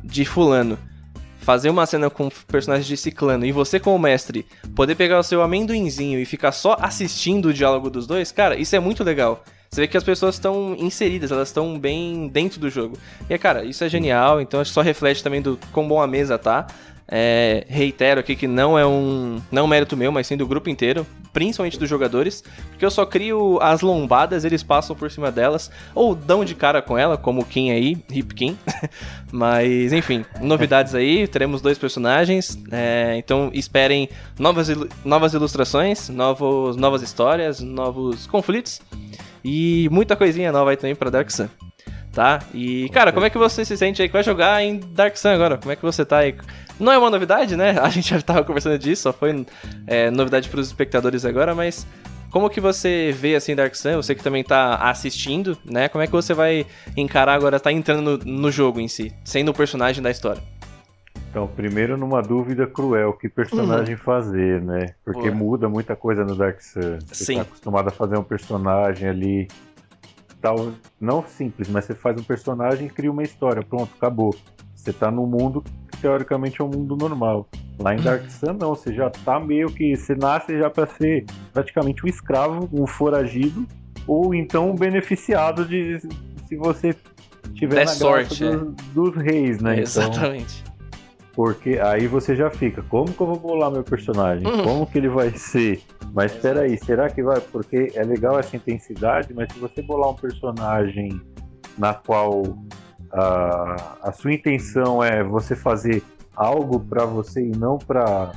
[0.04, 0.78] de fulano
[1.50, 4.46] fazer uma cena com personagens de ciclano e você como mestre
[4.76, 8.76] poder pegar o seu amendoinzinho e ficar só assistindo o diálogo dos dois, cara, isso
[8.76, 9.44] é muito legal.
[9.68, 13.00] Você vê que as pessoas estão inseridas, elas estão bem dentro do jogo.
[13.28, 16.06] E, cara, isso é genial, então acho que só reflete também do quão bom a
[16.06, 16.68] mesa tá.
[17.12, 21.08] É, reitero aqui que não é um não mérito meu, mas sim do grupo inteiro,
[21.34, 26.14] principalmente dos jogadores, porque eu só crio as lombadas, eles passam por cima delas, ou
[26.14, 28.58] dão de cara com ela, como o Kim aí, Hip Kim.
[29.32, 34.08] mas, enfim, novidades aí, teremos dois personagens, é, então esperem
[34.38, 34.70] novas,
[35.04, 38.82] novas ilustrações, novos, novas histórias, novos conflitos,
[39.44, 41.48] e muita coisinha nova aí também para Dark Sun
[42.12, 42.40] tá?
[42.54, 45.58] E, cara, como é que você se sente aí vai jogar em Dark Sun agora?
[45.58, 46.36] Como é que você tá aí?
[46.80, 47.78] Não é uma novidade, né?
[47.82, 49.46] A gente já tava conversando disso, só foi
[49.86, 51.86] é, novidade para os espectadores agora, mas
[52.32, 53.98] como que você vê assim Dark Sun?
[53.98, 55.90] Você que também tá assistindo, né?
[55.90, 56.66] Como é que você vai
[56.96, 60.42] encarar agora, tá entrando no, no jogo em si, sendo o personagem da história?
[61.30, 64.02] Então, primeiro numa dúvida cruel, que personagem uhum.
[64.02, 64.88] fazer, né?
[65.06, 66.98] Porque muda muita coisa no Dark Sun.
[67.06, 67.36] Você Sim.
[67.36, 69.48] tá acostumado a fazer um personagem ali
[70.42, 74.36] tal, não simples, mas você faz um personagem e cria uma história, pronto, acabou.
[74.80, 77.48] Você tá no mundo que teoricamente é um mundo normal.
[77.78, 79.96] Lá em Dark Sun não, você já tá meio que.
[79.96, 83.66] Você nasce já para ser praticamente um escravo, um foragido,
[84.08, 86.00] ou então um beneficiado de
[86.48, 86.96] se você
[87.54, 88.94] tiver na sorte, dos, é.
[88.94, 89.82] dos, reis, né?
[89.82, 90.64] Exatamente.
[90.64, 90.70] Então,
[91.34, 94.48] porque aí você já fica, como que eu vou bolar meu personagem?
[94.48, 94.64] Uhum.
[94.64, 95.82] Como que ele vai ser?
[96.14, 97.40] Mas espera aí, será que vai?
[97.40, 101.22] Porque é legal essa intensidade, mas se você bolar um personagem
[101.78, 102.44] na qual
[103.12, 106.04] a, a sua intenção é você fazer
[106.36, 108.32] algo para você e não para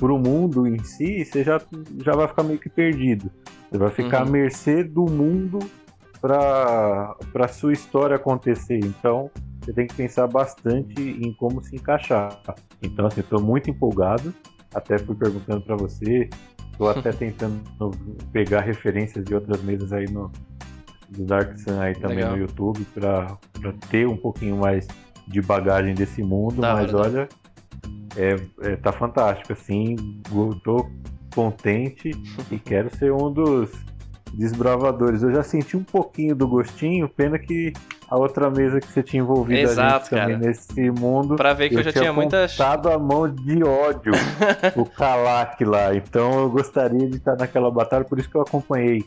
[0.00, 1.60] o mundo em si, você já,
[2.04, 3.30] já vai ficar meio que perdido.
[3.70, 4.28] Você vai ficar uhum.
[4.28, 5.58] à mercê do mundo
[6.20, 8.78] para a sua história acontecer.
[8.78, 12.40] Então, você tem que pensar bastante em como se encaixar.
[12.82, 14.34] Então, assim, estou muito empolgado.
[14.74, 16.28] Até fui perguntando para você.
[16.72, 17.60] Estou até tentando
[18.32, 20.30] pegar referências de outras mesas aí no
[21.10, 22.32] do Dark Sun aí também Legal.
[22.32, 23.36] no YouTube para
[23.90, 24.86] ter um pouquinho mais
[25.26, 26.56] de bagagem desse mundo.
[26.58, 27.28] Mas olha,
[28.16, 29.52] é, é, tá fantástico.
[29.52, 29.96] Assim,
[30.56, 30.90] estou
[31.34, 32.10] contente
[32.50, 33.70] e quero ser um dos
[34.32, 35.22] Desbravadores.
[35.22, 37.72] Eu já senti um pouquinho do gostinho, pena que
[38.08, 41.36] a outra mesa que você tinha envolvido Exato, a gente também nesse mundo.
[41.36, 42.12] Pra ver que eu, já tinha.
[42.56, 44.12] Dado a mão de ódio
[44.76, 45.94] o Kalak lá.
[45.94, 49.04] Então eu gostaria de estar naquela batalha, por isso que eu acompanhei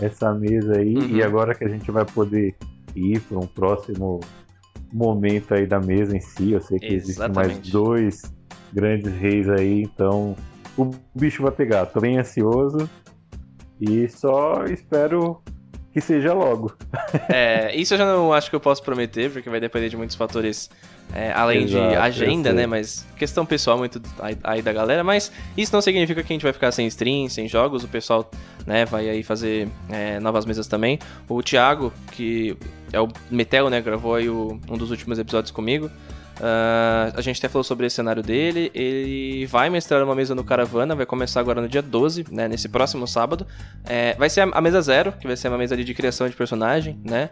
[0.00, 0.96] essa mesa aí.
[0.96, 1.16] Uhum.
[1.16, 2.54] E agora que a gente vai poder
[2.94, 4.20] ir para um próximo
[4.92, 8.22] momento aí da mesa em si, eu sei que existem mais dois
[8.72, 10.34] grandes reis aí, então
[10.76, 11.86] o bicho vai pegar.
[11.86, 12.88] Tô bem ansioso
[13.80, 15.40] e só espero
[15.92, 16.72] que seja logo.
[17.28, 20.16] É, isso eu já não acho que eu posso prometer, porque vai depender de muitos
[20.16, 20.70] fatores
[21.12, 22.66] é, além de Exato, eu agenda, né?
[22.66, 25.02] Mas questão pessoal muito aí- aí da galera.
[25.02, 27.82] Mas isso não significa que a gente vai ficar sem stream, sem jogos.
[27.82, 28.30] O pessoal
[28.66, 30.98] né, vai aí fazer é, novas mesas também.
[31.28, 32.56] O Thiago, que
[32.92, 33.80] é o Metel, né?
[33.80, 35.90] Gravou aí o- um dos últimos episódios comigo.
[36.40, 38.70] Ah, a gente até falou sobre esse cenário dele.
[38.74, 42.48] Ele vai mestrar uma mesa no Caravana, vai começar agora no dia 12, né?
[42.48, 43.46] Nesse próximo sábado.
[43.84, 46.34] É, vai ser a, a mesa zero, que vai ser uma mesa de criação de
[46.34, 47.30] personagem, né?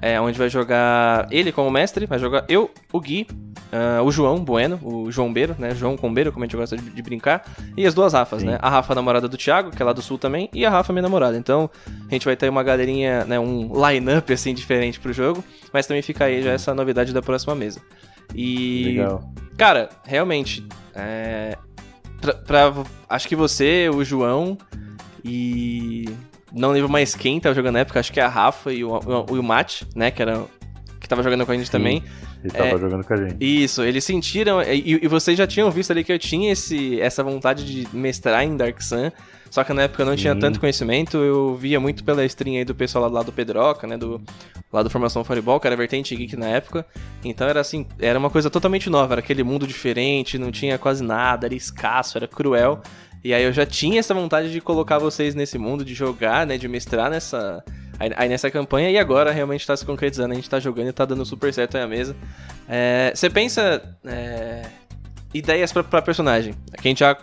[0.00, 3.26] É, onde vai jogar ele como mestre, vai jogar eu, o Gui,
[3.72, 5.74] ah, o João Bueno, o João Beiro, né?
[5.74, 7.44] João Combeiro, como a gente gosta de, de brincar,
[7.76, 8.48] e as duas Rafas, Sim.
[8.48, 8.58] né?
[8.60, 11.02] A Rafa, namorada do Thiago, que é lá do Sul também, e a Rafa, minha
[11.02, 11.36] namorada.
[11.36, 11.70] Então,
[12.08, 13.38] a gente vai ter uma galerinha, né?
[13.38, 15.42] Um line-up, assim, diferente pro jogo,
[15.72, 17.80] mas também fica aí já essa novidade da próxima mesa.
[18.34, 18.84] E.
[18.86, 19.22] Legal.
[19.56, 21.56] Cara, realmente, é,
[22.20, 22.74] pra, pra-
[23.08, 24.56] acho que você, o João
[25.24, 26.06] e
[26.52, 28.90] não lembro mais quem tava jogando na época, acho que é a Rafa e o,
[28.90, 30.44] o, o Mate, né, que era
[30.98, 31.72] que tava jogando com a gente Sim.
[31.72, 32.02] também.
[32.42, 32.78] Ele tava É.
[32.78, 33.36] jogando com a gente.
[33.40, 37.22] Isso, eles sentiram e, e vocês já tinham visto ali que eu tinha esse, essa
[37.22, 39.10] vontade de mestrar em Dark Sun.
[39.50, 40.38] Só que na época eu não tinha Sim.
[40.38, 43.84] tanto conhecimento, eu via muito pela stream aí do pessoal lá do lado do Pedroca,
[43.84, 44.22] né, do
[44.72, 46.86] lá do Formação Fireball, que era vertente geek na época.
[47.24, 51.02] Então era assim, era uma coisa totalmente nova, era aquele mundo diferente, não tinha quase
[51.02, 52.80] nada, era escasso, era cruel.
[53.24, 56.56] E aí eu já tinha essa vontade de colocar vocês nesse mundo, de jogar, né,
[56.56, 57.62] de mestrar nessa
[58.00, 60.92] aí, aí nessa campanha e agora realmente tá se concretizando, a gente tá jogando e
[60.92, 62.16] tá dando super certo aí a mesa.
[62.68, 64.62] É, Você pensa é,
[65.32, 66.54] ideias pra, pra personagem?
[66.80, 67.16] Que a gente já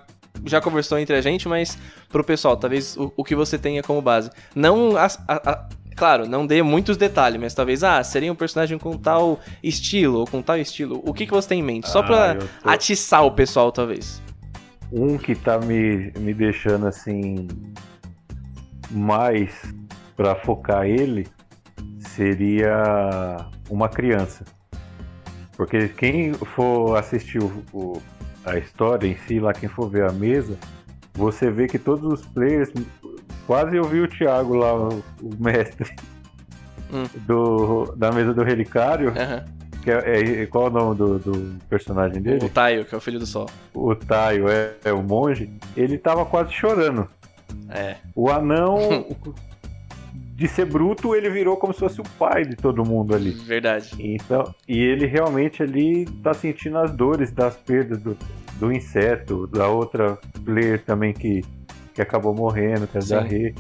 [0.46, 1.78] já conversou entre a gente, mas
[2.10, 4.30] pro pessoal, talvez o, o que você tenha como base.
[4.56, 8.78] Não as- a- a- Claro, não dê muitos detalhes, mas talvez, ah, seria um personagem
[8.78, 11.02] com tal estilo, ou com tal estilo.
[11.04, 11.90] O que, que você tem em mente?
[11.90, 14.22] Só Ah, pra eu tô- atiçar o pessoal, talvez.
[14.92, 17.48] Um que tá me, me deixando assim
[18.92, 19.52] mais
[20.18, 21.26] pra focar ele
[21.99, 23.38] seria
[23.70, 24.43] uma criança.
[25.55, 28.01] Porque quem for assistir o, o-
[28.45, 30.57] a história em si, lá quem for ver a mesa,
[31.13, 32.70] você vê que todos os players.
[33.45, 34.89] Quase eu vi o Thiago lá, o,
[35.22, 35.95] o mestre
[36.91, 37.03] Hum.
[37.26, 39.09] do, da mesa do Relicário.
[39.09, 39.45] Aham.
[39.84, 42.45] Que é, é- qual é o nome do, do personagem dele?
[42.45, 43.49] O Taio, que é o filho do sol.
[43.74, 47.07] o Taio é, é o monge, ele tava quase chorando.
[47.70, 47.95] É.
[48.15, 48.78] O anão,
[50.38, 53.32] de ser bruto, ele virou como se fosse o pai de todo mundo ali.
[53.32, 53.90] Verdade.
[53.98, 58.16] Então, e ele realmente ali tá sentindo as dores das perdas do,
[58.60, 60.16] do inseto, da outra
[60.46, 61.44] player também que,
[61.92, 63.56] que acabou morrendo, que é a Rê.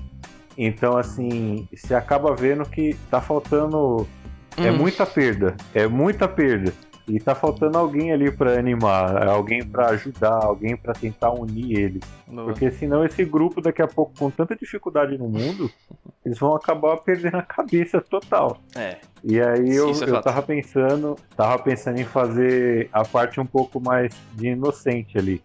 [0.55, 4.07] Então, assim, você acaba vendo que tá faltando.
[4.55, 4.77] É Hum.
[4.77, 5.55] muita perda.
[5.73, 6.71] É muita perda.
[7.07, 12.01] E tá faltando alguém ali pra animar, alguém pra ajudar, alguém pra tentar unir eles.
[12.25, 15.71] Porque senão esse grupo, daqui a pouco, com tanta dificuldade no mundo,
[16.25, 18.57] eles vão acabar perdendo a cabeça total.
[18.75, 18.97] É.
[19.23, 23.45] E aí eu, Isso é eu tava pensando, tava pensando em fazer a parte um
[23.45, 25.41] pouco mais de inocente ali.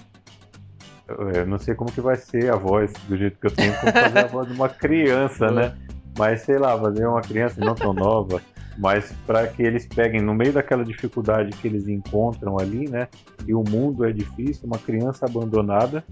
[1.07, 3.73] Eu, eu não sei como que vai ser a voz do jeito que eu tenho,
[3.79, 5.77] como fazer a voz de uma criança, né?
[6.19, 8.43] Mas sei lá, fazer uma criança não tão nova,
[8.79, 13.09] mas para que eles peguem no meio daquela dificuldade que eles encontram ali, né?
[13.47, 16.05] E o mundo é difícil, uma criança abandonada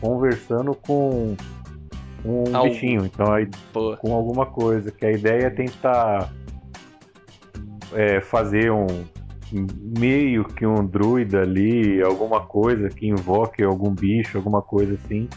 [0.00, 1.36] conversando com
[2.24, 3.04] um bichinho.
[3.04, 3.96] Então aí Boa.
[3.96, 6.32] com alguma coisa, que a ideia é tentar
[7.92, 8.86] é, fazer um
[9.98, 15.28] meio que um druida ali, alguma coisa que invoque algum bicho, alguma coisa assim,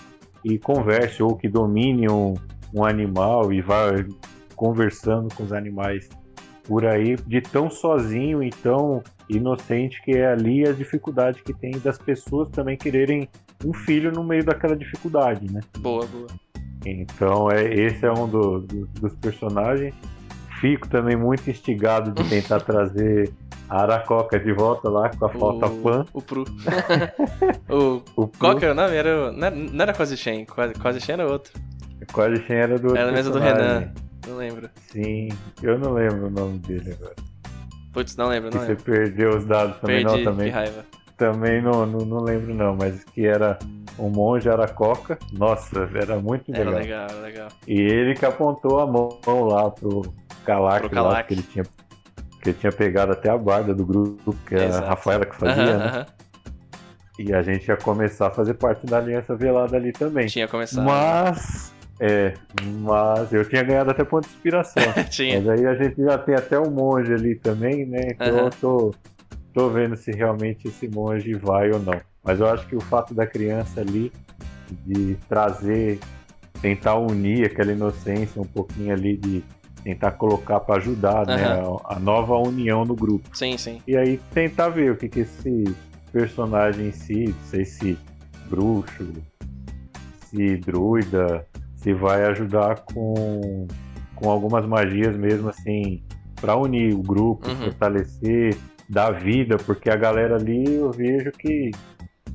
[0.44, 2.34] e converse, ou que domine um,
[2.74, 3.92] um animal e vá
[4.56, 6.10] conversando com os animais
[6.70, 11.72] por aí, de tão sozinho e tão inocente que é ali a dificuldade que tem
[11.84, 13.28] das pessoas também quererem
[13.66, 15.62] um filho no meio daquela dificuldade, né?
[15.80, 16.28] Boa, boa.
[16.86, 19.96] Então, é, esse é um do- do- dos personagens.
[20.62, 23.32] Fico também muito instigado de tentar trazer
[23.68, 26.06] a Aracoca de volta lá com a falta o, Pan.
[26.14, 26.44] O Pru.
[27.68, 28.96] o, O qual Pru, que era o nome?
[28.96, 30.46] Era, não era, Quase Shen.
[30.46, 31.52] Quase, Quase Shen era outro.
[32.14, 32.96] quase tinha era do.
[32.96, 33.40] Era a mesa do.
[33.40, 33.92] Renan.
[34.30, 34.70] Não lembro.
[34.92, 35.30] Sim,
[35.64, 37.16] eu não lembro o nome dele agora.
[37.92, 38.84] Putz, não lembro, Que não você lembro.
[38.84, 40.48] perdeu os dados também, Perdi, não, também.
[40.50, 40.86] que raiva.
[41.18, 43.58] Também não, não, não lembro não, mas que era
[43.98, 45.18] um monge Aracoca.
[45.34, 46.68] Nossa, era muito legal.
[46.74, 47.48] Era legal, era legal.
[47.68, 50.14] E ele que apontou a mão lá pro
[50.46, 51.66] Calac, Pro lá, que ele tinha
[52.42, 54.86] que ele tinha pegado até a barda do grupo, que era Exato.
[54.86, 55.86] a Rafaela que fazia, Aham, né?
[55.88, 56.06] aham.
[57.20, 60.28] E a gente ia começar a fazer parte da Aliança Velada ali também.
[60.28, 60.86] Tinha começado.
[60.86, 62.34] Mas, é,
[62.82, 64.84] mas eu tinha ganhado até ponto de inspiração.
[65.12, 65.42] Tinha.
[65.42, 68.12] mas aí a gente já tem até um monge ali também, né?
[68.12, 68.46] Então Aham.
[68.46, 68.96] eu tô,
[69.54, 72.00] tô vendo se realmente esse monge vai ou não.
[72.24, 74.12] Mas eu acho que o fato da criança ali,
[74.86, 76.00] de trazer,
[76.62, 79.44] tentar unir aquela inocência um pouquinho ali, de
[79.84, 81.44] tentar colocar para ajudar, né?
[81.46, 83.30] A, a nova união no grupo.
[83.36, 83.82] Sim, sim.
[83.86, 85.64] E aí tentar ver o que, que esse
[86.12, 87.98] personagem em si, não sei se
[88.50, 89.14] bruxo,
[90.30, 91.46] se druida,
[91.82, 93.68] se vai ajudar com,
[94.16, 96.04] com algumas magias mesmo assim,
[96.40, 97.56] pra unir o grupo, Uhum.
[97.66, 98.56] fortalecer,
[98.90, 101.72] dar vida, porque a galera ali eu vejo que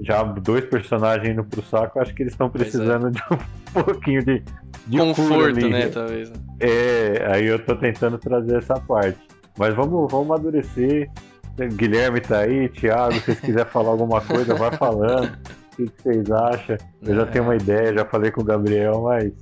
[0.01, 2.51] já dois personagens indo pro saco, acho que eles estão é.
[2.51, 3.39] precisando de um
[3.85, 4.43] pouquinho de,
[4.87, 6.33] de Conforto, ali, né, talvez.
[6.61, 9.19] é, aí eu tô tentando trazer essa parte.
[9.59, 11.09] Mas vamos, vamos amadurecer.
[11.77, 15.31] Guilherme tá aí, Thiago, se vocês quiserem falar alguma coisa, vai falando.
[15.75, 16.77] O que, vocês acham?
[17.03, 17.27] Eu já É.
[17.27, 19.33] tenho uma ideia, já falei com o Gabriel, mas.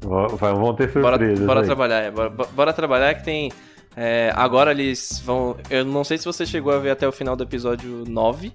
[0.00, 1.46] Vão ter Bora, surpresas.
[1.46, 1.66] bora aí.
[1.66, 3.52] trabalhar, é, bora, bora trabalhar que tem.
[3.96, 5.56] é, agora eles vão.
[5.70, 8.52] Eu não sei se você chegou a ver até o final do episódio 9.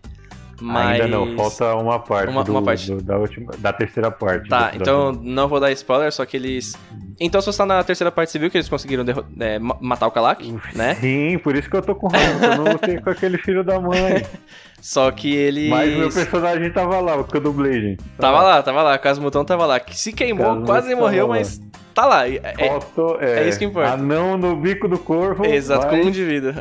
[0.62, 1.02] Mas.
[1.02, 2.92] Ainda não, falta uma parte, Uma- do- uma parte.
[2.92, 4.50] do- da, última, da terceira parte.
[4.50, 6.76] Tá, então não vou dar spoiler, só que eles.
[7.20, 9.06] Então, se você tá na terceira parte, você viu que eles conseguiram
[9.40, 10.96] é, ma- matar o Kalak, né?
[10.96, 13.80] Sim, por isso que eu tô com raiva, eu não lutei com aquele filho da
[13.80, 14.26] mãe.
[14.82, 15.70] Só que eles.
[15.70, 18.04] Mas meu personagem tava lá, o eu dublei, gente.
[18.18, 19.80] Tava lá, tava lá, Casmutão tava lá.
[19.80, 21.36] Que se queimou, Casmutão quase tava morreu, lá.
[21.36, 21.60] mas
[21.96, 22.28] tá lá.
[22.28, 23.94] É, é- Faltou, é, é isso que importa.
[23.94, 25.46] Anão no bico do corvo.
[25.46, 26.02] exato, vai.
[26.02, 26.56] com um de vida.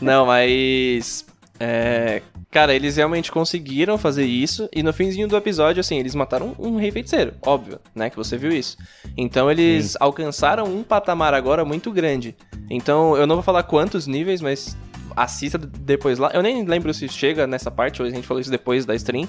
[0.00, 1.26] não, mas.
[1.58, 4.68] É, cara, eles realmente conseguiram fazer isso.
[4.72, 7.34] E no finzinho do episódio, assim, eles mataram um rei feiticeiro.
[7.44, 8.10] Óbvio, né?
[8.10, 8.76] Que você viu isso.
[9.16, 12.34] Então eles alcançaram um patamar agora muito grande.
[12.68, 14.76] Então eu não vou falar quantos níveis, mas
[15.16, 16.30] assista depois lá.
[16.34, 19.28] Eu nem lembro se chega nessa parte, ou a gente falou isso depois da stream.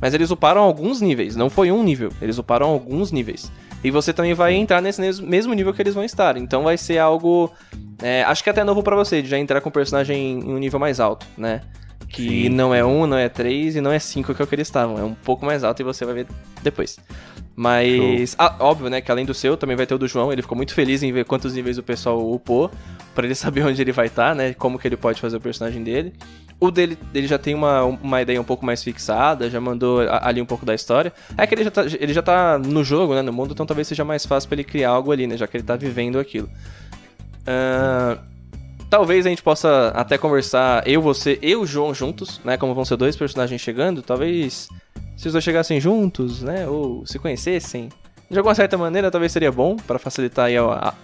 [0.00, 3.50] Mas eles uparam alguns níveis, não foi um nível, eles uparam alguns níveis.
[3.82, 6.36] E você também vai entrar nesse mes- mesmo nível que eles vão estar.
[6.36, 7.52] Então vai ser algo.
[8.02, 10.58] é, acho que até novo pra você, de já entrar com o personagem em um
[10.58, 11.60] nível mais alto, né?
[12.08, 12.48] Que Sim.
[12.50, 14.68] não é um, não é três e não é cinco que é o que eles
[14.68, 14.98] estavam.
[14.98, 16.26] É um pouco mais alto e você vai ver
[16.62, 16.98] depois.
[17.56, 20.32] Mas, ah, óbvio, né, que além do seu, também vai ter o do João.
[20.32, 22.70] Ele ficou muito feliz em ver quantos níveis o pessoal upou,
[23.14, 25.82] pra ele saber onde ele vai estar, né, como que ele pode fazer o personagem
[25.82, 26.12] dele.
[26.60, 30.40] O dele, ele já tem uma, uma ideia um pouco mais fixada, já mandou ali
[30.40, 31.12] um pouco da história.
[31.36, 33.88] É que ele já, tá, ele já tá no jogo, né, no mundo, então talvez
[33.88, 36.48] seja mais fácil pra ele criar algo ali, né, já que ele tá vivendo aquilo.
[37.46, 38.18] Ahn,
[38.88, 42.56] talvez a gente possa até conversar, eu, você e o João juntos, né?
[42.56, 44.68] Como vão ser dois personagens chegando, talvez
[45.16, 46.68] se os dois chegassem juntos, né?
[46.68, 47.88] Ou se conhecessem.
[48.34, 50.94] De alguma certa maneira, talvez seria bom pra facilitar aí a, a-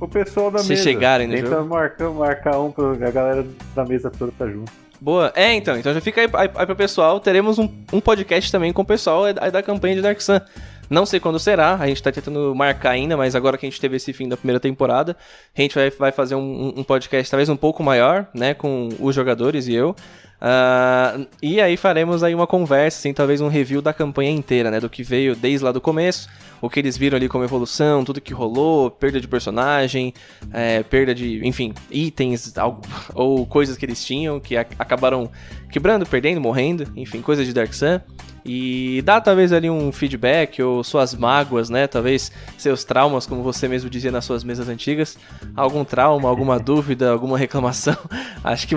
[0.00, 0.82] O pessoal da Se mesa.
[0.82, 1.68] chegarem no Tenta jogo.
[1.68, 4.72] marcar, marcar um pra a galera da mesa toda tá junto.
[4.98, 5.30] Boa.
[5.36, 7.20] É, então, então já fica aí, aí, aí pro pessoal.
[7.20, 10.40] Teremos um, um podcast também com o pessoal aí da- campanha de Dark Sun.
[10.88, 13.78] Não sei quando será, a gente tá tentando marcar ainda, mas agora que a gente
[13.80, 15.14] teve esse fim da primeira temporada,
[15.56, 19.14] a gente vai, vai fazer um- um podcast talvez um pouco maior, né, com os
[19.14, 19.94] jogadores e eu.
[20.40, 24.80] Ah, e aí faremos aí uma conversa, assim, talvez um review da campanha inteira, né,
[24.80, 26.28] do que veio desde lá do começo,
[26.62, 30.14] o que eles viram ali como evolução, tudo que rolou, perda de personagem,
[30.52, 32.80] é, perda de, enfim, itens algo,
[33.14, 35.30] ou coisas que eles tinham que acabaram
[35.70, 38.00] quebrando, perdendo, morrendo, enfim, coisas de Dark Sun.
[38.44, 41.86] E dá talvez ali um feedback ou suas mágoas, né?
[41.86, 45.18] Talvez seus traumas, como você mesmo dizia nas suas mesas antigas.
[45.54, 47.96] Algum trauma, alguma dúvida, alguma reclamação.
[48.42, 48.76] Acho que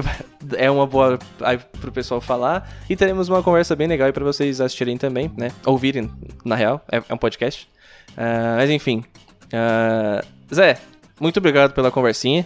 [0.57, 1.17] é uma boa
[1.53, 2.69] aí pro pessoal falar.
[2.89, 5.51] E teremos uma conversa bem legal aí pra vocês assistirem também, né?
[5.65, 6.11] Ouvirem,
[6.43, 6.83] na real.
[6.91, 7.67] É, é um podcast.
[8.17, 9.03] Ah, mas enfim.
[9.51, 10.23] Ah,
[10.53, 10.77] Zé,
[11.19, 12.45] muito obrigado pela conversinha.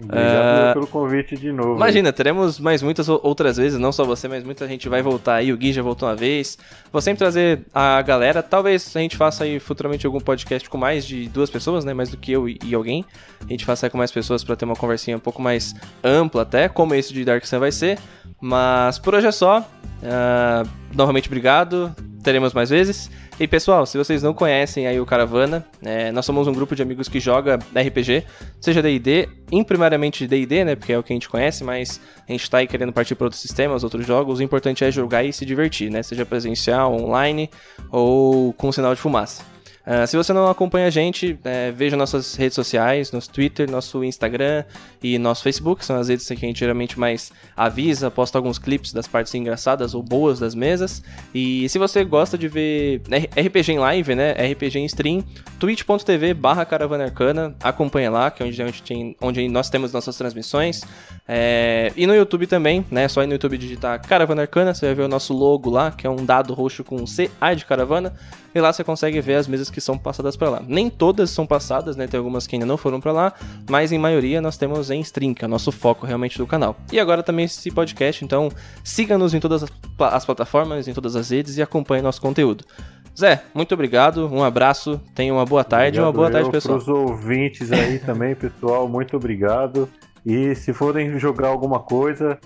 [0.00, 1.74] Obrigado Ah, pelo convite de novo.
[1.76, 5.34] Imagina, teremos mais muitas ou- outras vezes, não só você, mas muita gente vai voltar
[5.34, 5.52] aí.
[5.52, 6.56] O Gui já voltou uma vez.
[6.92, 8.42] Vou sempre trazer a galera.
[8.42, 11.92] Talvez a gente faça aí futuramente algum podcast com mais de duas pessoas, né?
[11.92, 13.04] Mais do que eu e, alguém.
[13.44, 15.74] A gente faça aí com mais pessoas pra ter uma conversinha um pouco mais
[16.04, 17.98] ampla, até, como esse de Dark Sun vai ser.
[18.40, 19.66] Mas por hoje é só.
[20.02, 20.62] Ah,
[20.94, 21.92] novamente, obrigado.
[22.22, 23.10] Teremos mais vezes.
[23.40, 26.82] E pessoal, se vocês não conhecem aí o Caravana, é, nós somos um grupo de
[26.82, 28.24] amigos que joga RPG,
[28.60, 32.50] seja D&D, imprimariamente D&D, né, porque é o que a gente conhece, mas a gente
[32.50, 35.44] tá aí querendo partir para outros sistemas, outros jogos, o importante é jogar e se
[35.44, 37.50] divertir, né, seja presencial, online
[37.90, 39.57] ou com sinal de fumaça.
[39.88, 44.04] Uh, se você não acompanha a gente, é, veja nossas redes sociais, nosso Twitter, nosso
[44.04, 44.62] Instagram
[45.02, 48.92] e nosso Facebook, são as redes que a gente geralmente mais avisa, posta alguns clipes
[48.92, 51.02] das partes engraçadas ou boas das mesas.
[51.34, 53.00] E se você gosta de ver
[53.34, 55.24] RPG em live, né, RPG em stream,
[55.58, 60.18] twitch.tv barra Caravana Arcana, acompanha lá, que é onde, onde, tem, onde nós temos nossas
[60.18, 60.82] transmissões.
[61.26, 64.94] É, e no YouTube também, né, só ir no YouTube digitar Caravana Arcana, você vai
[64.94, 68.12] ver o nosso logo lá, que é um dado roxo com CA de caravana,
[68.58, 70.62] e lá você consegue ver as mesas que são passadas para lá.
[70.66, 72.06] Nem todas são passadas, né?
[72.06, 73.32] Tem algumas que ainda não foram para lá,
[73.70, 76.76] mas em maioria nós temos em stream, que é o nosso foco realmente do canal.
[76.92, 78.50] E agora também esse podcast, então
[78.82, 79.64] siga-nos em todas
[79.98, 82.64] as plataformas, em todas as redes e acompanhe nosso conteúdo.
[83.18, 86.78] Zé, muito obrigado, um abraço, tenha uma boa tarde, obrigado uma boa tarde, pessoal.
[86.78, 89.88] Para os ouvintes aí também, pessoal, muito obrigado.
[90.24, 92.38] E se forem jogar alguma coisa,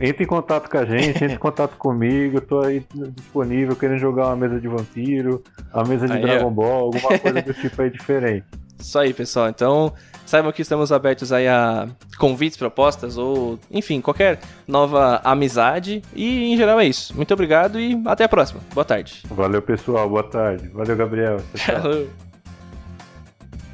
[0.00, 2.84] entre em contato com a gente, entre em contato comigo, tô aí
[3.14, 5.42] disponível, querendo jogar uma mesa de vampiro,
[5.72, 8.44] uma mesa de aí, Dragon Ball, alguma coisa do tipo aí diferente.
[8.78, 9.48] Isso aí, pessoal.
[9.48, 9.92] Então,
[10.26, 11.88] saibam que estamos abertos aí a
[12.18, 16.02] convites, propostas ou, enfim, qualquer nova amizade.
[16.14, 17.14] E em geral é isso.
[17.16, 18.60] Muito obrigado e até a próxima.
[18.74, 19.22] Boa tarde.
[19.30, 20.08] Valeu, pessoal.
[20.08, 20.68] Boa tarde.
[20.68, 21.36] Valeu, Gabriel.
[21.54, 22.06] Tchau.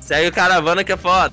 [0.00, 1.32] Segue o caravana que é foda.